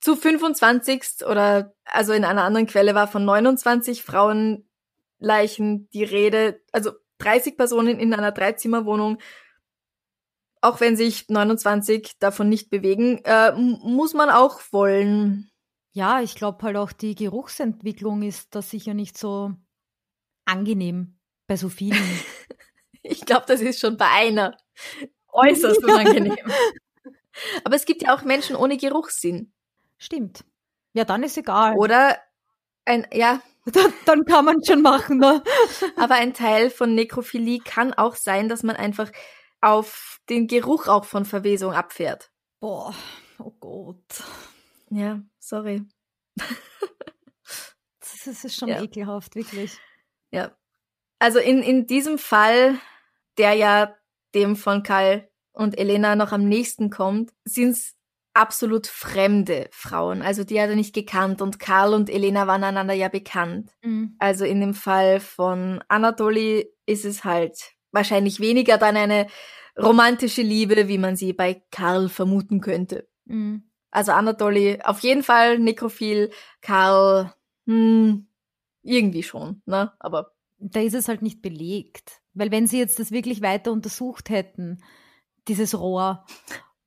Zu 0.02 0.16
25 0.16 1.26
oder 1.28 1.74
also 1.84 2.14
in 2.14 2.24
einer 2.24 2.44
anderen 2.44 2.68
Quelle 2.68 2.96
war 2.96 3.08
von 3.08 3.26
29 3.26 4.04
Frauenleichen 4.04 5.90
die 5.90 6.04
Rede, 6.04 6.62
also 6.72 6.92
30 7.18 7.58
Personen 7.58 8.00
in 8.00 8.14
einer 8.14 8.32
Dreizimmerwohnung, 8.32 9.18
auch 10.62 10.80
wenn 10.80 10.96
sich 10.96 11.30
29 11.30 12.18
davon 12.20 12.50
nicht 12.50 12.70
bewegen, 12.70 13.20
äh, 13.24 13.52
muss 13.54 14.14
man 14.14 14.30
auch 14.30 14.62
wollen. 14.72 15.52
Ja, 15.92 16.22
ich 16.22 16.36
glaube 16.36 16.64
halt 16.64 16.78
auch 16.78 16.92
die 16.92 17.16
Geruchsentwicklung 17.16 18.22
ist 18.24 18.56
da 18.56 18.62
sicher 18.62 18.94
nicht 18.94 19.18
so 19.18 19.54
angenehm 20.46 21.20
bei 21.48 21.58
so 21.58 21.70
vielen. 21.70 21.98
ich 23.04 23.26
glaube, 23.26 23.46
das 23.48 23.62
ist 23.62 23.80
schon 23.80 23.98
bei 23.98 24.08
einer 24.08 24.58
äußerst 25.32 25.84
unangenehm. 25.84 26.36
Aber 27.64 27.76
es 27.76 27.86
gibt 27.86 28.02
ja 28.04 28.16
auch 28.16 28.24
Menschen 28.24 28.56
ohne 28.56 28.78
Geruchssinn. 28.78 29.52
Stimmt. 29.98 30.46
Ja, 30.94 31.06
dann 31.06 31.24
ist 31.24 31.38
egal. 31.38 31.76
Oder 31.78 32.18
ein, 32.86 33.08
ja. 33.14 33.42
Dann, 33.66 33.94
dann 34.06 34.26
kann 34.26 34.46
man 34.46 34.64
schon 34.66 34.82
machen, 34.82 35.20
ne? 35.20 35.44
Aber 35.96 36.16
ein 36.16 36.34
Teil 36.34 36.72
von 36.72 36.96
Nekrophilie 36.96 37.60
kann 37.60 37.94
auch 37.94 38.16
sein, 38.16 38.50
dass 38.50 38.64
man 38.64 38.76
einfach 38.76 39.12
auf 39.62 40.20
den 40.28 40.48
Geruch 40.48 40.88
auch 40.88 41.06
von 41.06 41.24
Verwesung 41.24 41.74
abfährt. 41.74 42.32
Boah, 42.60 42.96
oh 43.38 43.52
Gott. 43.60 44.24
Ja, 44.90 45.22
sorry. 45.38 45.86
das 48.00 48.44
ist 48.44 48.56
schon 48.56 48.70
ja. 48.70 48.82
ekelhaft, 48.82 49.36
wirklich. 49.36 49.78
Ja. 50.32 50.52
Also 51.20 51.38
in, 51.38 51.62
in 51.62 51.86
diesem 51.86 52.18
Fall, 52.18 52.80
der 53.38 53.54
ja 53.54 53.96
dem 54.36 54.56
von 54.56 54.84
Karl 54.84 55.30
und 55.52 55.78
Elena 55.78 56.16
noch 56.16 56.32
am 56.32 56.46
nächsten 56.46 56.90
kommt, 56.90 57.32
sind 57.46 57.72
es 57.72 57.96
absolut 58.34 58.88
fremde 58.88 59.68
Frauen. 59.72 60.22
Also 60.22 60.44
die 60.44 60.62
hat 60.62 60.70
er 60.70 60.76
nicht 60.76 60.94
gekannt 60.94 61.42
und 61.42 61.60
Karl 61.60 61.94
und 61.94 62.10
Elena 62.10 62.48
waren 62.48 62.64
einander 62.64 62.94
ja 62.94 63.10
bekannt. 63.10 63.72
Mhm. 63.84 64.16
Also 64.20 64.46
in 64.46 64.62
dem 64.62 64.74
Fall 64.74 65.20
von 65.20 65.84
Anatoly 65.88 66.70
ist 66.86 67.06
es 67.06 67.24
halt 67.24 67.74
wahrscheinlich 67.92 68.40
weniger 68.40 68.78
dann 68.78 68.96
eine 68.96 69.28
romantische 69.78 70.42
Liebe, 70.42 70.88
wie 70.88 70.98
man 70.98 71.16
sie 71.16 71.34
bei 71.34 71.64
Karl 71.72 72.10
vermuten 72.10 72.62
könnte. 72.62 73.08
Mhm. 73.26 73.64
Also 73.92 74.12
Anatoly 74.12 74.80
auf 74.84 75.00
jeden 75.00 75.24
Fall 75.24 75.58
nekrophil, 75.58 76.30
Karl 76.62 77.34
hm, 77.66 78.28
irgendwie 78.84 79.24
schon, 79.24 79.62
ne? 79.66 79.92
Aber 80.00 80.32
da 80.60 80.82
ist 80.82 80.94
es 80.94 81.08
halt 81.08 81.22
nicht 81.22 81.42
belegt, 81.42 82.22
weil 82.34 82.52
wenn 82.52 82.68
sie 82.68 82.80
jetzt 82.80 83.00
das 83.00 83.12
wirklich 83.12 83.42
weiter 83.42 83.72
untersucht 83.72 84.30
hätten, 84.30 84.84
dieses 85.48 85.78
Rohr 85.78 86.26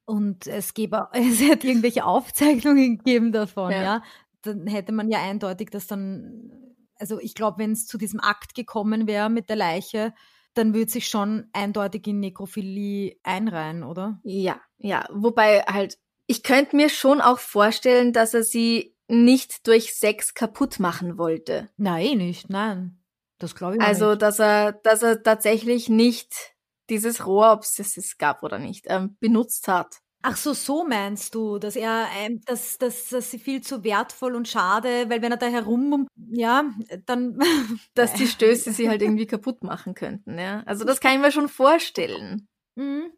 und 0.05 0.47
es 0.47 0.75
gäbe, 0.75 1.09
es 1.13 1.41
hätte 1.41 1.69
irgendwelche 1.69 2.05
Aufzeichnungen 2.05 2.99
gegeben 2.99 3.33
davon, 3.33 3.71
ja. 3.73 3.83
ja 3.83 4.03
dann 4.43 4.67
hätte 4.67 4.93
man 4.93 5.09
ja 5.09 5.21
eindeutig 5.23 5.71
das 5.71 5.87
dann, 5.87 6.51
also 6.97 7.21
ich 7.21 7.35
glaube, 7.35 7.59
wenn 7.59 7.73
es 7.73 7.87
zu 7.87 7.97
diesem 7.97 8.21
Akt 8.21 8.55
gekommen 8.55 9.07
wäre 9.07 9.31
mit 9.31 9.49
der 9.49 9.57
Leiche, 9.57 10.15
dann 10.55 10.75
würde 10.75 10.91
sich 10.91 11.09
schon 11.09 11.47
eindeutig 11.53 12.07
in 12.07 12.21
Nekrophilie 12.21 13.17
einreihen, 13.23 13.85
oder? 13.85 14.21
Ja, 14.23 14.61
ja. 14.79 15.07
Wobei 15.11 15.61
halt, 15.63 15.99
ich 16.27 16.43
könnte 16.43 16.77
mir 16.77 16.89
schon 16.89 17.21
auch 17.21 17.39
vorstellen, 17.39 18.13
dass 18.13 18.35
er 18.35 18.43
sie 18.43 18.95
nicht 19.09 19.67
durch 19.67 19.95
Sex 19.95 20.35
kaputt 20.35 20.79
machen 20.79 21.19
wollte. 21.19 21.71
Nein, 21.77 22.19
nicht, 22.19 22.51
nein. 22.51 23.02
Das 23.43 23.57
glaube 23.57 23.77
ich 23.77 23.83
Also, 23.83 24.11
nicht. 24.11 24.23
dass 24.23 24.39
er, 24.39 24.73
dass 24.73 25.03
er 25.03 25.23
tatsächlich 25.23 25.89
nicht 25.89 26.55
dieses 26.89 27.27
Rohr, 27.27 27.53
ob 27.53 27.63
es 27.63 27.79
es 27.79 28.19
gab 28.19 28.43
oder 28.43 28.59
nicht, 28.59 28.85
ähm, 28.89 29.17
benutzt 29.19 29.67
hat. 29.67 29.99
Ach 30.25 30.37
so, 30.37 30.53
so 30.53 30.85
meinst 30.85 31.35
du, 31.35 31.59
dass 31.59 31.75
er, 31.75 32.07
ähm, 32.21 32.41
dass, 32.47 32.79
dass, 32.79 33.09
dass 33.09 33.33
sie 33.33 33.41
viel 33.41 33.61
zu 33.61 33.83
wertvoll 33.83 34.37
und 34.37 34.47
schade, 34.47 35.11
weil 35.11 35.21
wenn 35.21 35.33
er 35.33 35.39
da 35.39 35.47
herum, 35.47 36.07
ja, 36.31 36.65
dann. 37.07 37.41
dass 37.95 38.15
die 38.15 38.29
Stöße 38.29 38.73
sie 38.73 38.89
halt 38.89 39.03
irgendwie 39.03 39.27
kaputt 39.27 39.65
machen 39.65 39.95
könnten, 39.95 40.39
ja. 40.39 40.63
Also 40.65 40.85
das 40.85 41.01
kann 41.01 41.15
ich 41.15 41.21
mir 41.21 41.33
schon 41.33 41.49
vorstellen. 41.49 42.47
Mhm. 42.77 43.11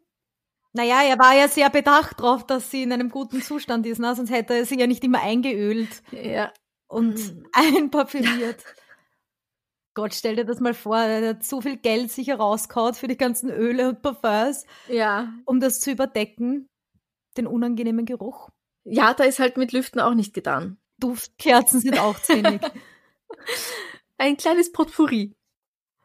Naja, 0.73 1.03
er 1.03 1.19
war 1.19 1.35
ja 1.35 1.47
sehr 1.47 1.69
bedacht 1.69 2.19
darauf, 2.19 2.45
dass 2.45 2.71
sie 2.71 2.83
in 2.83 2.91
einem 2.91 3.09
guten 3.09 3.41
Zustand 3.41 3.85
ist, 3.85 3.99
ne? 3.99 4.13
sonst 4.15 4.31
hätte 4.31 4.55
er 4.55 4.65
sie 4.65 4.79
ja 4.79 4.87
nicht 4.87 5.03
immer 5.03 5.21
eingeölt. 5.21 6.01
Ja. 6.11 6.51
Und 6.87 7.15
mhm. 7.17 7.47
einparfümiert. 7.53 8.63
Gott, 9.95 10.13
stell 10.13 10.35
dir 10.35 10.45
das 10.45 10.59
mal 10.59 10.73
vor, 10.73 10.97
er 10.97 11.29
hat 11.29 11.43
so 11.43 11.61
viel 11.61 11.77
Geld 11.77 12.11
sicher 12.11 12.35
rausgehaut 12.35 12.97
für 12.97 13.07
die 13.07 13.17
ganzen 13.17 13.49
Öle 13.49 13.89
und 13.89 14.01
Parfums, 14.01 14.65
ja. 14.89 15.33
um 15.45 15.61
das 15.61 15.79
zu 15.79 15.89
überdecken, 15.89 16.67
den 17.37 17.47
unangenehmen 17.47 18.05
Geruch. 18.05 18.49
Ja, 18.83 19.13
da 19.13 19.23
ist 19.23 19.39
halt 19.39 19.55
mit 19.57 19.71
Lüften 19.71 20.01
auch 20.01 20.13
nicht 20.13 20.33
getan. 20.33 20.77
Duftkerzen 20.99 21.79
sind 21.79 21.97
auch 21.97 22.19
zu 22.19 22.33
wenig. 22.33 22.61
Ein 24.17 24.37
kleines 24.37 24.71
Potpourri. 24.71 25.33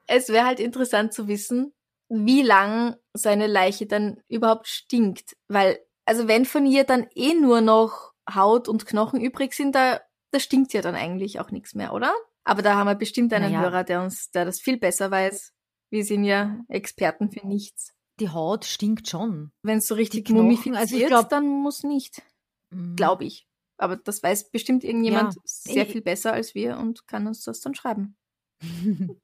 Es 0.07 0.29
wäre 0.29 0.47
halt 0.47 0.61
interessant 0.61 1.13
zu 1.13 1.29
wissen, 1.29 1.73
wie 2.09 2.43
lang 2.43 2.97
seine 3.13 3.49
Leiche 3.49 3.87
dann 3.87 4.21
überhaupt 4.29 4.69
stinkt. 4.69 5.37
Weil, 5.49 5.79
also 6.05 6.29
wenn 6.29 6.45
von 6.45 6.65
ihr 6.65 6.85
dann 6.85 7.09
eh 7.15 7.35
nur 7.35 7.61
noch 7.61 8.13
Haut 8.33 8.69
und 8.69 8.87
Knochen 8.87 9.21
übrig 9.21 9.53
sind, 9.53 9.75
da, 9.75 10.01
da 10.31 10.41
stinkt 10.41 10.73
ja 10.73 10.81
dann 10.81 10.95
eigentlich 10.95 11.41
auch 11.41 11.51
nichts 11.51 11.75
mehr, 11.75 11.93
oder? 11.93 12.13
Aber 12.51 12.63
da 12.63 12.75
haben 12.75 12.89
wir 12.89 12.97
bestimmt 12.97 13.33
einen 13.33 13.53
naja. 13.53 13.61
Hörer, 13.61 13.85
der 13.85 14.03
uns, 14.03 14.33
der 14.33 14.45
das 14.45 14.61
viel 14.61 14.77
besser 14.77 15.09
weiß. 15.09 15.53
Wir 15.89 16.05
sind 16.05 16.25
ja 16.25 16.59
Experten 16.67 17.31
für 17.31 17.47
nichts. 17.47 17.95
Die 18.19 18.31
Haut 18.31 18.65
stinkt 18.65 19.09
schon. 19.09 19.53
Wenn 19.63 19.79
es 19.79 19.87
so 19.87 19.95
richtig 19.95 20.31
mumifiziert, 20.31 20.77
also 20.77 20.97
ich 20.97 21.07
glaub, 21.07 21.29
dann 21.29 21.47
muss 21.47 21.85
nicht. 21.85 22.23
Mhm. 22.71 22.97
Glaube 22.97 23.25
ich. 23.25 23.47
Aber 23.77 23.95
das 23.95 24.25
weiß 24.25 24.51
bestimmt 24.51 24.83
irgendjemand 24.83 25.37
ja. 25.37 25.41
sehr 25.45 25.87
viel 25.87 26.03
besser 26.03 26.33
als 26.33 26.57
wir 26.57 26.77
und 26.79 27.07
kann 27.07 27.29
uns 27.29 27.45
das 27.45 27.61
dann 27.61 27.77
schreiben. 27.77 28.17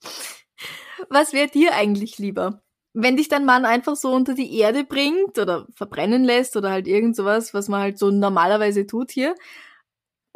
Was 1.09 1.33
wäre 1.33 1.49
dir 1.49 1.75
eigentlich 1.75 2.19
lieber? 2.19 2.63
Wenn 2.93 3.17
dich 3.17 3.29
dein 3.29 3.45
Mann 3.45 3.65
einfach 3.65 3.97
so 3.97 4.13
unter 4.13 4.35
die 4.35 4.57
Erde 4.57 4.85
bringt 4.85 5.37
oder 5.37 5.67
verbrennen 5.75 6.23
lässt 6.23 6.57
oder 6.57 6.71
halt 6.71 6.87
irgend 6.87 7.17
sowas, 7.17 7.53
was 7.53 7.69
man 7.69 7.81
halt 7.81 7.99
so 7.99 8.13
normalerweise 8.13 8.87
tut 8.87 9.11
hier, 9.11 9.35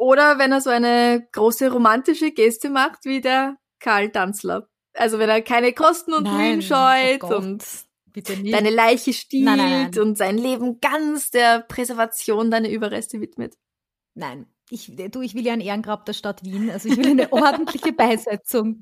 oder 0.01 0.39
wenn 0.39 0.51
er 0.51 0.61
so 0.61 0.71
eine 0.71 1.27
große 1.31 1.71
romantische 1.71 2.31
Geste 2.31 2.71
macht 2.71 3.05
wie 3.05 3.21
der 3.21 3.57
Karl 3.79 4.09
Tanzler. 4.09 4.67
Also 4.95 5.19
wenn 5.19 5.29
er 5.29 5.43
keine 5.43 5.73
Kosten 5.73 6.13
und 6.13 6.23
Mühen 6.23 6.63
scheut 6.63 7.23
oh 7.23 7.35
und 7.35 7.63
deine 8.15 8.71
Leiche 8.71 9.13
stiehlt 9.13 9.45
nein, 9.45 9.57
nein, 9.59 9.91
nein. 9.91 10.01
und 10.01 10.17
sein 10.17 10.39
Leben 10.39 10.81
ganz 10.81 11.29
der 11.29 11.59
Präservation 11.59 12.49
deiner 12.49 12.69
Überreste 12.69 13.21
widmet. 13.21 13.59
Nein, 14.15 14.47
ich, 14.71 14.91
du, 15.11 15.21
ich 15.21 15.35
will 15.35 15.45
ja 15.45 15.53
ein 15.53 15.61
Ehrengrab 15.61 16.03
der 16.07 16.13
Stadt 16.13 16.43
Wien. 16.43 16.71
Also 16.71 16.89
ich 16.89 16.97
will 16.97 17.11
eine 17.11 17.31
ordentliche 17.31 17.93
Beisetzung. 17.93 18.81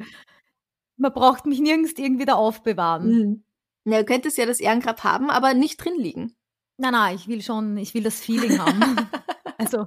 Man 0.95 1.11
braucht 1.11 1.45
mich 1.45 1.59
nirgends 1.59 1.95
irgendwie 1.97 2.25
da 2.25 2.35
aufbewahren. 2.35 3.11
Mhm. 3.11 3.43
Ja, 3.91 3.99
du 3.99 4.05
könntest 4.05 4.37
ja 4.37 4.45
das 4.45 4.61
Ehrengrab 4.61 5.03
haben, 5.03 5.29
aber 5.29 5.53
nicht 5.53 5.83
drin 5.83 5.97
liegen. 5.97 6.37
Nein, 6.77 6.93
nein, 6.93 7.15
ich 7.17 7.27
will 7.27 7.41
schon, 7.41 7.75
ich 7.75 7.93
will 7.93 8.03
das 8.03 8.21
Feeling 8.21 8.57
haben. 8.57 9.09
also 9.57 9.85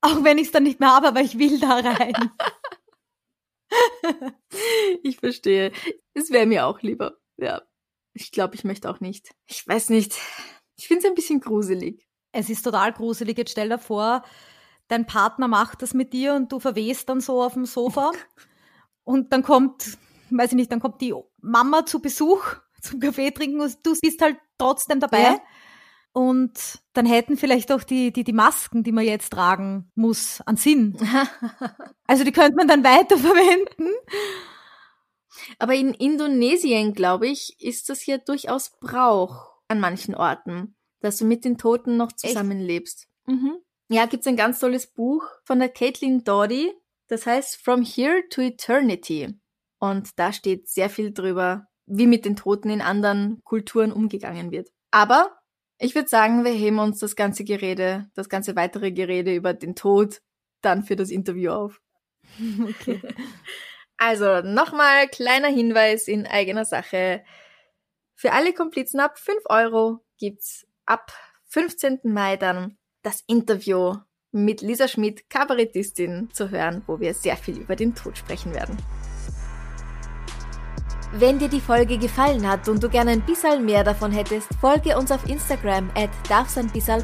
auch 0.00 0.24
wenn 0.24 0.38
ich 0.38 0.46
es 0.46 0.52
dann 0.52 0.62
nicht 0.62 0.80
mehr 0.80 0.94
habe, 0.94 1.08
aber 1.08 1.20
ich 1.20 1.38
will 1.38 1.58
da 1.60 1.76
rein. 1.76 2.30
ich 5.02 5.18
verstehe. 5.18 5.72
Es 6.14 6.30
wäre 6.30 6.46
mir 6.46 6.66
auch 6.66 6.80
lieber. 6.82 7.18
Ja. 7.36 7.62
Ich 8.12 8.32
glaube, 8.32 8.54
ich 8.54 8.64
möchte 8.64 8.90
auch 8.90 9.00
nicht. 9.00 9.30
Ich 9.46 9.66
weiß 9.66 9.90
nicht. 9.90 10.18
Ich 10.76 10.88
finde 10.88 11.04
es 11.04 11.10
ein 11.10 11.14
bisschen 11.14 11.40
gruselig. 11.40 12.08
Es 12.32 12.50
ist 12.50 12.62
total 12.62 12.92
gruselig. 12.92 13.38
Jetzt 13.38 13.52
stell 13.52 13.68
dir 13.68 13.78
vor, 13.78 14.24
dein 14.88 15.06
Partner 15.06 15.48
macht 15.48 15.82
das 15.82 15.94
mit 15.94 16.12
dir 16.12 16.34
und 16.34 16.50
du 16.50 16.58
verwehst 16.58 17.08
dann 17.08 17.20
so 17.20 17.42
auf 17.42 17.54
dem 17.54 17.66
Sofa. 17.66 18.10
und 19.04 19.32
dann 19.32 19.42
kommt, 19.42 19.98
weiß 20.30 20.50
ich 20.50 20.56
nicht, 20.56 20.72
dann 20.72 20.80
kommt 20.80 21.00
die 21.00 21.14
Mama 21.40 21.86
zu 21.86 22.00
Besuch 22.00 22.56
zum 22.80 23.00
Kaffee 23.00 23.30
trinken 23.30 23.60
und 23.60 23.76
du 23.84 23.94
bist 24.00 24.20
halt 24.22 24.38
trotzdem 24.58 25.00
dabei. 25.00 25.22
Ja. 25.22 25.40
Und 26.12 26.80
dann 26.92 27.06
hätten 27.06 27.36
vielleicht 27.36 27.70
auch 27.70 27.84
die, 27.84 28.12
die, 28.12 28.24
die 28.24 28.32
Masken, 28.32 28.82
die 28.82 28.92
man 28.92 29.04
jetzt 29.04 29.30
tragen 29.30 29.90
muss, 29.94 30.40
an 30.44 30.56
Sinn. 30.56 30.96
also 32.06 32.24
die 32.24 32.32
könnte 32.32 32.56
man 32.56 32.66
dann 32.66 32.82
weiterverwenden. 32.82 33.88
Aber 35.58 35.74
in 35.74 35.94
Indonesien, 35.94 36.94
glaube 36.94 37.28
ich, 37.28 37.56
ist 37.60 37.88
das 37.88 38.06
ja 38.06 38.18
durchaus 38.18 38.72
Brauch 38.80 39.50
an 39.68 39.80
manchen 39.80 40.14
Orten, 40.14 40.76
dass 41.00 41.18
du 41.18 41.24
mit 41.24 41.44
den 41.44 41.58
Toten 41.58 41.96
noch 41.96 42.12
zusammenlebst. 42.12 43.08
Mhm. 43.26 43.58
Ja, 43.88 44.06
gibt's 44.06 44.26
ein 44.26 44.36
ganz 44.36 44.58
tolles 44.58 44.92
Buch 44.92 45.24
von 45.44 45.58
der 45.58 45.68
Caitlin 45.68 46.24
Doughty, 46.24 46.72
das 47.08 47.26
heißt 47.26 47.56
From 47.56 47.82
Here 47.82 48.22
to 48.30 48.40
Eternity. 48.40 49.40
Und 49.78 50.18
da 50.18 50.32
steht 50.32 50.68
sehr 50.68 50.90
viel 50.90 51.12
drüber, 51.12 51.66
wie 51.86 52.06
mit 52.06 52.24
den 52.24 52.36
Toten 52.36 52.70
in 52.70 52.82
anderen 52.82 53.40
Kulturen 53.44 53.92
umgegangen 53.92 54.50
wird. 54.50 54.68
Aber 54.90 55.39
ich 55.80 55.94
würde 55.94 56.08
sagen, 56.08 56.44
wir 56.44 56.52
heben 56.52 56.78
uns 56.78 56.98
das 56.98 57.16
ganze 57.16 57.42
Gerede, 57.42 58.08
das 58.14 58.28
ganze 58.28 58.54
weitere 58.54 58.92
Gerede 58.92 59.34
über 59.34 59.54
den 59.54 59.74
Tod 59.74 60.20
dann 60.60 60.84
für 60.84 60.94
das 60.94 61.10
Interview 61.10 61.50
auf. 61.50 61.80
Okay. 62.62 63.02
Also 63.96 64.40
nochmal 64.40 65.08
kleiner 65.08 65.48
Hinweis 65.48 66.08
in 66.08 66.26
eigener 66.26 66.64
Sache. 66.64 67.22
Für 68.14 68.32
alle 68.32 68.54
Komplizen 68.54 68.98
ab 68.98 69.18
5 69.18 69.42
Euro 69.50 69.98
gibt's 70.16 70.66
ab 70.86 71.12
15. 71.48 72.00
Mai 72.04 72.36
dann 72.36 72.78
das 73.02 73.22
Interview 73.26 73.96
mit 74.32 74.62
Lisa 74.62 74.88
Schmidt, 74.88 75.28
Kabarettistin, 75.28 76.30
zu 76.32 76.50
hören, 76.50 76.82
wo 76.86 77.00
wir 77.00 77.12
sehr 77.12 77.36
viel 77.36 77.58
über 77.58 77.76
den 77.76 77.94
Tod 77.94 78.16
sprechen 78.16 78.54
werden. 78.54 78.78
Wenn 81.12 81.40
dir 81.40 81.48
die 81.48 81.60
Folge 81.60 81.98
gefallen 81.98 82.48
hat 82.48 82.68
und 82.68 82.82
du 82.82 82.88
gerne 82.88 83.10
ein 83.10 83.22
bisschen 83.22 83.64
mehr 83.64 83.82
davon 83.82 84.12
hättest, 84.12 84.48
folge 84.60 84.96
uns 84.96 85.10
auf 85.10 85.28
Instagram 85.28 85.90
at 85.96 86.10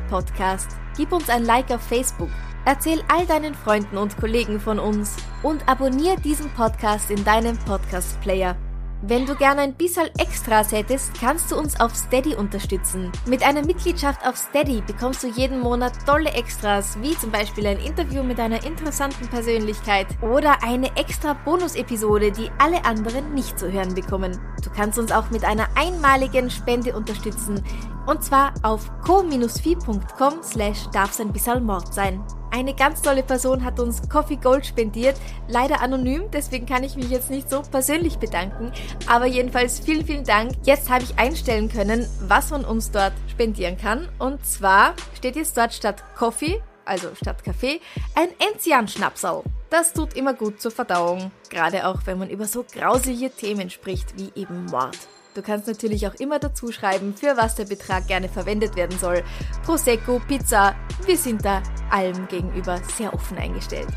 Podcast. 0.08 0.76
Gib 0.96 1.12
uns 1.12 1.28
ein 1.28 1.44
Like 1.44 1.70
auf 1.72 1.82
Facebook. 1.82 2.30
Erzähl 2.64 3.02
all 3.08 3.26
deinen 3.26 3.54
Freunden 3.54 3.96
und 3.96 4.16
Kollegen 4.16 4.60
von 4.60 4.78
uns 4.78 5.16
und 5.42 5.68
abonniere 5.68 6.20
diesen 6.20 6.50
Podcast 6.50 7.10
in 7.10 7.24
deinem 7.24 7.58
Podcast-Player. 7.58 8.56
Wenn 9.02 9.26
du 9.26 9.34
gerne 9.34 9.60
ein 9.60 9.74
bisschen 9.74 10.08
Extras 10.18 10.72
hättest, 10.72 11.12
kannst 11.20 11.52
du 11.52 11.56
uns 11.56 11.78
auf 11.78 11.94
Steady 11.94 12.34
unterstützen. 12.34 13.12
Mit 13.26 13.42
einer 13.42 13.64
Mitgliedschaft 13.64 14.26
auf 14.26 14.36
Steady 14.36 14.82
bekommst 14.86 15.22
du 15.22 15.28
jeden 15.28 15.60
Monat 15.60 15.92
tolle 16.06 16.30
Extras, 16.30 16.96
wie 17.02 17.16
zum 17.16 17.30
Beispiel 17.30 17.66
ein 17.66 17.78
Interview 17.78 18.22
mit 18.22 18.40
einer 18.40 18.64
interessanten 18.64 19.28
Persönlichkeit 19.28 20.06
oder 20.22 20.62
eine 20.62 20.96
extra 20.96 21.34
Bonus-Episode, 21.34 22.32
die 22.32 22.50
alle 22.58 22.86
anderen 22.86 23.34
nicht 23.34 23.58
zu 23.58 23.70
hören 23.70 23.94
bekommen. 23.94 24.40
Du 24.64 24.70
kannst 24.70 24.98
uns 24.98 25.12
auch 25.12 25.30
mit 25.30 25.44
einer 25.44 25.68
einmaligen 25.74 26.48
Spende 26.48 26.96
unterstützen, 26.96 27.62
und 28.06 28.22
zwar 28.22 28.54
auf 28.62 28.90
co-fi.com 29.04 30.42
slash 30.42 30.86
darf's 30.92 31.20
ein 31.20 31.32
bisschen 31.32 31.64
Mord 31.64 31.92
sein. 31.92 32.22
Eine 32.50 32.74
ganz 32.74 33.02
tolle 33.02 33.22
Person 33.22 33.64
hat 33.64 33.78
uns 33.80 34.08
Coffee 34.08 34.36
Gold 34.36 34.64
spendiert, 34.64 35.16
leider 35.48 35.80
anonym, 35.82 36.30
deswegen 36.32 36.64
kann 36.64 36.84
ich 36.84 36.96
mich 36.96 37.10
jetzt 37.10 37.28
nicht 37.28 37.50
so 37.50 37.60
persönlich 37.60 38.18
bedanken, 38.18 38.72
aber 39.06 39.26
jedenfalls 39.26 39.80
vielen, 39.80 40.06
vielen 40.06 40.24
Dank. 40.24 40.52
Jetzt 40.62 40.88
habe 40.88 41.04
ich 41.04 41.18
einstellen 41.18 41.68
können, 41.68 42.08
was 42.20 42.50
man 42.50 42.64
uns 42.64 42.90
dort 42.90 43.12
spendieren 43.28 43.76
kann 43.76 44.08
und 44.18 44.46
zwar 44.46 44.94
steht 45.14 45.36
jetzt 45.36 45.56
dort 45.56 45.74
statt 45.74 46.02
Coffee, 46.16 46.62
also 46.84 47.08
statt 47.14 47.44
Kaffee, 47.44 47.80
ein 48.14 48.28
Enzian-Schnapsal. 48.38 49.42
Das 49.68 49.92
tut 49.92 50.14
immer 50.14 50.32
gut 50.32 50.60
zur 50.60 50.70
Verdauung, 50.70 51.32
gerade 51.50 51.86
auch 51.86 52.06
wenn 52.06 52.18
man 52.18 52.30
über 52.30 52.46
so 52.46 52.64
grausige 52.64 53.30
Themen 53.30 53.68
spricht 53.68 54.16
wie 54.16 54.30
eben 54.40 54.66
Mord. 54.66 54.96
Du 55.36 55.42
kannst 55.42 55.66
natürlich 55.66 56.08
auch 56.08 56.14
immer 56.14 56.38
dazu 56.38 56.72
schreiben, 56.72 57.14
für 57.14 57.36
was 57.36 57.56
der 57.56 57.66
Betrag 57.66 58.06
gerne 58.06 58.30
verwendet 58.30 58.74
werden 58.74 58.98
soll. 58.98 59.22
Prosecco, 59.66 60.18
Pizza, 60.26 60.74
wir 61.04 61.18
sind 61.18 61.44
da 61.44 61.62
allem 61.90 62.26
gegenüber 62.26 62.80
sehr 62.96 63.12
offen 63.12 63.36
eingestellt. 63.36 63.88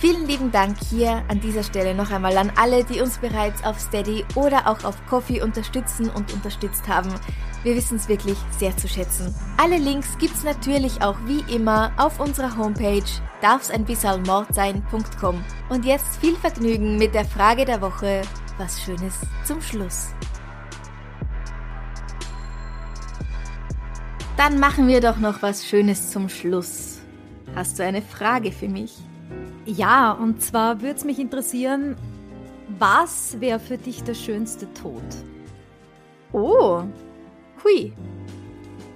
Vielen 0.00 0.26
lieben 0.26 0.50
Dank 0.50 0.78
hier 0.88 1.22
an 1.28 1.38
dieser 1.40 1.62
Stelle 1.62 1.94
noch 1.94 2.10
einmal 2.10 2.38
an 2.38 2.50
alle, 2.56 2.82
die 2.82 3.02
uns 3.02 3.18
bereits 3.18 3.62
auf 3.62 3.78
Steady 3.78 4.24
oder 4.34 4.66
auch 4.66 4.82
auf 4.84 4.96
Coffee 5.06 5.42
unterstützen 5.42 6.08
und 6.08 6.32
unterstützt 6.32 6.88
haben. 6.88 7.12
Wir 7.62 7.76
wissen 7.76 7.98
es 7.98 8.08
wirklich 8.08 8.38
sehr 8.58 8.74
zu 8.74 8.88
schätzen. 8.88 9.34
Alle 9.58 9.76
Links 9.76 10.16
gibt's 10.16 10.44
natürlich 10.44 11.02
auch 11.02 11.18
wie 11.26 11.44
immer 11.54 11.92
auf 11.98 12.18
unserer 12.18 12.56
Homepage 12.56 13.04
darfseinbissalmordsein.com. 13.42 15.44
Und 15.68 15.84
jetzt 15.84 16.16
viel 16.16 16.36
Vergnügen 16.36 16.96
mit 16.96 17.14
der 17.14 17.26
Frage 17.26 17.66
der 17.66 17.82
Woche. 17.82 18.22
Was 18.56 18.80
Schönes 18.80 19.18
zum 19.44 19.60
Schluss. 19.60 20.14
Dann 24.40 24.58
machen 24.58 24.88
wir 24.88 25.02
doch 25.02 25.18
noch 25.18 25.42
was 25.42 25.66
Schönes 25.66 26.12
zum 26.12 26.30
Schluss. 26.30 27.00
Hast 27.54 27.78
du 27.78 27.84
eine 27.84 28.00
Frage 28.00 28.52
für 28.52 28.68
mich? 28.68 28.96
Ja, 29.66 30.12
und 30.12 30.40
zwar 30.40 30.80
würde 30.80 30.96
es 30.96 31.04
mich 31.04 31.18
interessieren, 31.18 31.94
was 32.78 33.38
wäre 33.38 33.60
für 33.60 33.76
dich 33.76 34.02
der 34.02 34.14
schönste 34.14 34.72
Tod? 34.72 35.02
Oh, 36.32 36.84
hui. 37.62 37.92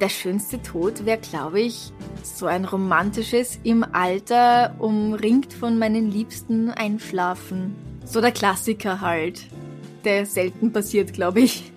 Der 0.01 0.09
schönste 0.09 0.63
Tod 0.63 1.05
wäre, 1.05 1.19
glaube 1.19 1.61
ich, 1.61 1.93
so 2.23 2.47
ein 2.47 2.65
romantisches 2.65 3.61
im 3.65 3.85
Alter 3.85 4.75
umringt 4.79 5.53
von 5.53 5.79
meinen 5.79 6.11
Liebsten 6.11 6.71
einschlafen. 6.71 7.77
So 8.07 8.23
der 8.23 8.33
Klassiker 8.33 9.03
halt, 9.03 9.47
der 10.07 10.25
selten 10.25 10.73
passiert, 10.73 11.13
glaube 11.13 11.41
ich. 11.41 11.71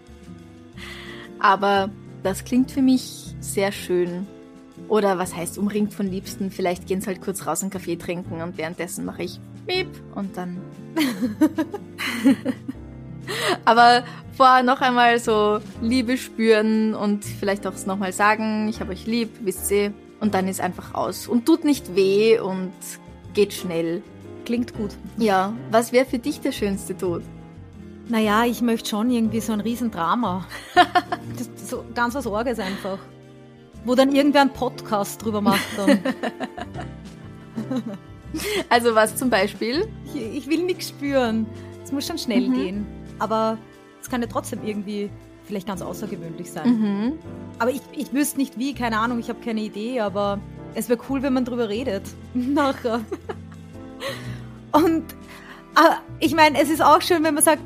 Aber 1.39 1.89
das 2.23 2.45
klingt 2.45 2.71
für 2.71 2.81
mich 2.81 3.26
sehr 3.39 3.71
schön. 3.71 4.27
Oder 4.87 5.17
was 5.17 5.35
heißt 5.35 5.57
umringt 5.57 5.93
von 5.93 6.07
Liebsten? 6.07 6.51
Vielleicht 6.51 6.87
gehen 6.87 7.01
sie 7.01 7.07
halt 7.07 7.21
kurz 7.21 7.45
raus 7.45 7.61
einen 7.61 7.71
Kaffee 7.71 7.97
trinken 7.97 8.41
und 8.41 8.57
währenddessen 8.57 9.05
mache 9.05 9.23
ich 9.23 9.39
Miep 9.65 9.89
und 10.15 10.37
dann. 10.37 10.57
Aber 13.65 14.03
vorher 14.35 14.63
noch 14.63 14.79
einmal 14.79 15.19
so 15.19 15.59
Liebe 15.81 16.17
spüren 16.17 16.93
und 16.93 17.25
vielleicht 17.25 17.67
auch 17.67 17.73
es 17.73 17.85
nochmal 17.85 18.13
sagen, 18.13 18.69
ich 18.69 18.79
habe 18.79 18.91
euch 18.91 19.05
lieb, 19.05 19.29
wisst 19.41 19.69
ihr. 19.71 19.93
Und 20.19 20.33
dann 20.33 20.47
ist 20.47 20.61
einfach 20.61 20.93
aus. 20.93 21.27
Und 21.27 21.45
tut 21.45 21.63
nicht 21.63 21.95
weh 21.95 22.39
und 22.39 22.71
geht 23.33 23.53
schnell. 23.53 24.01
Klingt 24.45 24.73
gut. 24.73 24.91
Ja, 25.17 25.53
was 25.69 25.91
wäre 25.91 26.05
für 26.05 26.19
dich 26.19 26.39
der 26.39 26.53
schönste 26.53 26.97
Tod? 26.97 27.21
Naja, 28.07 28.45
ich 28.45 28.61
möchte 28.61 28.89
schon 28.89 29.11
irgendwie 29.11 29.41
so 29.41 29.51
ein 29.51 29.59
Riesendrama. 29.59 30.47
das, 31.37 31.69
so 31.69 31.83
ganz 31.93 32.15
was 32.15 32.25
Orges 32.25 32.57
einfach 32.59 32.99
wo 33.87 33.95
dann 33.95 34.13
irgendwer 34.13 34.41
einen 34.41 34.51
Podcast 34.51 35.23
drüber 35.23 35.41
macht. 35.41 35.65
Dann. 35.77 35.99
also 38.69 38.93
was 38.93 39.15
zum 39.15 39.29
Beispiel? 39.29 39.87
Ich, 40.05 40.21
ich 40.21 40.47
will 40.47 40.63
nichts 40.63 40.89
spüren. 40.89 41.47
Es 41.83 41.91
muss 41.91 42.05
schon 42.05 42.17
schnell 42.17 42.49
mhm. 42.49 42.53
gehen. 42.53 42.85
Aber 43.17 43.57
es 44.01 44.09
kann 44.09 44.21
ja 44.21 44.27
trotzdem 44.27 44.63
irgendwie 44.63 45.09
vielleicht 45.45 45.67
ganz 45.67 45.81
außergewöhnlich 45.81 46.51
sein. 46.51 46.69
Mhm. 46.69 47.13
Aber 47.59 47.71
ich, 47.71 47.81
ich 47.93 48.13
wüsste 48.13 48.37
nicht 48.37 48.59
wie, 48.59 48.73
keine 48.73 48.99
Ahnung, 48.99 49.19
ich 49.19 49.29
habe 49.29 49.39
keine 49.39 49.61
Idee, 49.61 50.01
aber 50.01 50.39
es 50.75 50.89
wäre 50.89 50.99
cool, 51.09 51.23
wenn 51.23 51.33
man 51.33 51.45
drüber 51.45 51.69
redet. 51.69 52.03
Nachher. 52.33 52.99
Und 54.73 55.13
äh, 55.75 55.95
ich 56.19 56.35
meine, 56.35 56.61
es 56.61 56.69
ist 56.69 56.81
auch 56.81 57.01
schön, 57.01 57.23
wenn 57.23 57.33
man 57.33 57.43
sagt, 57.43 57.65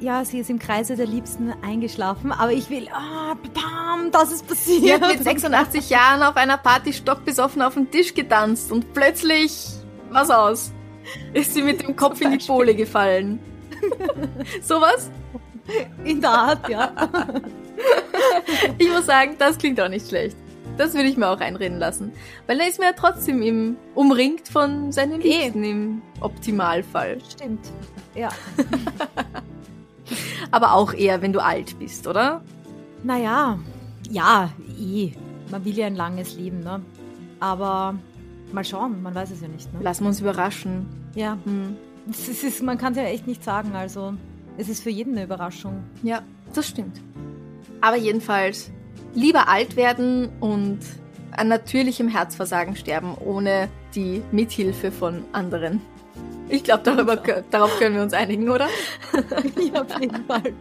ja, 0.00 0.24
sie 0.24 0.38
ist 0.38 0.50
im 0.50 0.58
Kreise 0.58 0.96
der 0.96 1.06
Liebsten 1.06 1.52
eingeschlafen, 1.62 2.32
aber 2.32 2.52
ich 2.52 2.70
will, 2.70 2.88
ah, 2.92 3.34
bam, 3.54 4.10
das 4.10 4.32
ist 4.32 4.46
passiert. 4.46 4.82
Sie 4.82 4.92
hat 4.92 5.00
mit 5.00 5.22
86 5.22 5.90
Jahren 5.90 6.22
auf 6.22 6.36
einer 6.36 6.56
Party 6.56 6.92
stockbesoffen 6.92 7.62
auf 7.62 7.74
den 7.74 7.90
Tisch 7.90 8.14
getanzt 8.14 8.70
und 8.70 8.92
plötzlich, 8.94 9.66
was 10.10 10.30
aus? 10.30 10.72
Ist 11.32 11.54
sie 11.54 11.62
mit 11.62 11.82
dem 11.82 11.96
Kopf 11.96 12.20
in 12.20 12.32
die 12.32 12.44
Pole 12.44 12.74
gefallen. 12.74 13.40
Sowas? 14.62 15.10
In 16.04 16.20
der 16.20 16.30
Art, 16.30 16.68
ja. 16.68 16.92
ich 18.78 18.88
muss 18.88 19.06
sagen, 19.06 19.36
das 19.38 19.58
klingt 19.58 19.80
auch 19.80 19.88
nicht 19.88 20.08
schlecht. 20.08 20.36
Das 20.76 20.94
würde 20.94 21.08
ich 21.08 21.16
mir 21.16 21.28
auch 21.28 21.40
einreden 21.40 21.78
lassen. 21.78 22.12
Weil 22.46 22.60
er 22.60 22.68
ist 22.68 22.78
mir 22.78 22.86
ja 22.86 22.92
trotzdem 22.92 23.42
im, 23.42 23.76
umringt 23.94 24.48
von 24.48 24.92
seinen 24.92 25.20
Liebsten 25.20 25.64
im 25.64 26.02
Optimalfall. 26.20 27.18
Stimmt. 27.28 27.66
Ja. 28.14 28.28
Aber 30.50 30.74
auch 30.74 30.94
eher, 30.94 31.22
wenn 31.22 31.32
du 31.32 31.42
alt 31.42 31.78
bist, 31.78 32.06
oder? 32.06 32.42
Naja, 33.02 33.58
ja, 34.10 34.50
eh. 34.78 35.12
Man 35.50 35.64
will 35.64 35.76
ja 35.76 35.86
ein 35.86 35.96
langes 35.96 36.36
Leben, 36.36 36.60
ne? 36.60 36.80
Aber 37.40 37.94
mal 38.52 38.64
schauen, 38.64 39.02
man 39.02 39.14
weiß 39.14 39.30
es 39.30 39.40
ja 39.40 39.48
nicht. 39.48 39.72
Ne? 39.72 39.80
Lassen 39.82 40.04
wir 40.04 40.08
uns 40.08 40.20
überraschen. 40.20 40.86
Ja. 41.14 41.38
Hm. 41.44 41.76
Es 42.10 42.42
ist, 42.42 42.62
man 42.62 42.78
kann 42.78 42.92
es 42.92 42.98
ja 42.98 43.04
echt 43.04 43.26
nicht 43.26 43.44
sagen, 43.44 43.74
also 43.74 44.14
es 44.56 44.68
ist 44.68 44.82
für 44.82 44.90
jeden 44.90 45.12
eine 45.12 45.24
Überraschung. 45.24 45.84
Ja, 46.02 46.22
das 46.54 46.68
stimmt. 46.68 47.00
Aber 47.80 47.96
jedenfalls 47.96 48.70
lieber 49.14 49.48
alt 49.48 49.76
werden 49.76 50.30
und 50.40 50.80
an 51.32 51.48
natürlichem 51.48 52.08
Herzversagen 52.08 52.76
sterben, 52.76 53.14
ohne 53.14 53.68
die 53.94 54.22
Mithilfe 54.32 54.90
von 54.90 55.24
anderen. 55.32 55.80
Ich 56.48 56.64
glaube, 56.64 56.82
darauf 57.50 57.78
können 57.78 57.96
wir 57.96 58.02
uns 58.02 58.12
einigen, 58.12 58.48
oder? 58.48 58.68
ja, 59.72 59.82
auf 59.82 60.00
jeden 60.00 60.24
Fall. 60.24 60.52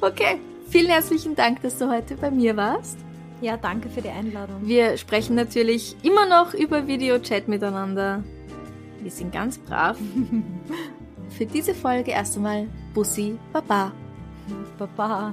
Okay, 0.00 0.40
vielen 0.68 0.90
herzlichen 0.90 1.34
Dank, 1.34 1.62
dass 1.62 1.78
du 1.78 1.90
heute 1.90 2.16
bei 2.16 2.30
mir 2.30 2.56
warst. 2.56 2.98
Ja, 3.40 3.56
danke 3.56 3.88
für 3.88 4.02
die 4.02 4.10
Einladung. 4.10 4.56
Wir 4.62 4.98
sprechen 4.98 5.34
natürlich 5.34 5.96
immer 6.02 6.26
noch 6.26 6.52
über 6.52 6.86
Videochat 6.86 7.48
miteinander. 7.48 8.22
Wir 9.00 9.10
sind 9.10 9.32
ganz 9.32 9.58
brav. 9.58 9.96
für 11.30 11.46
diese 11.46 11.74
Folge 11.74 12.10
erst 12.10 12.36
einmal 12.36 12.68
Bussi 12.92 13.38
Baba. 13.52 13.92
Baba. 14.78 15.32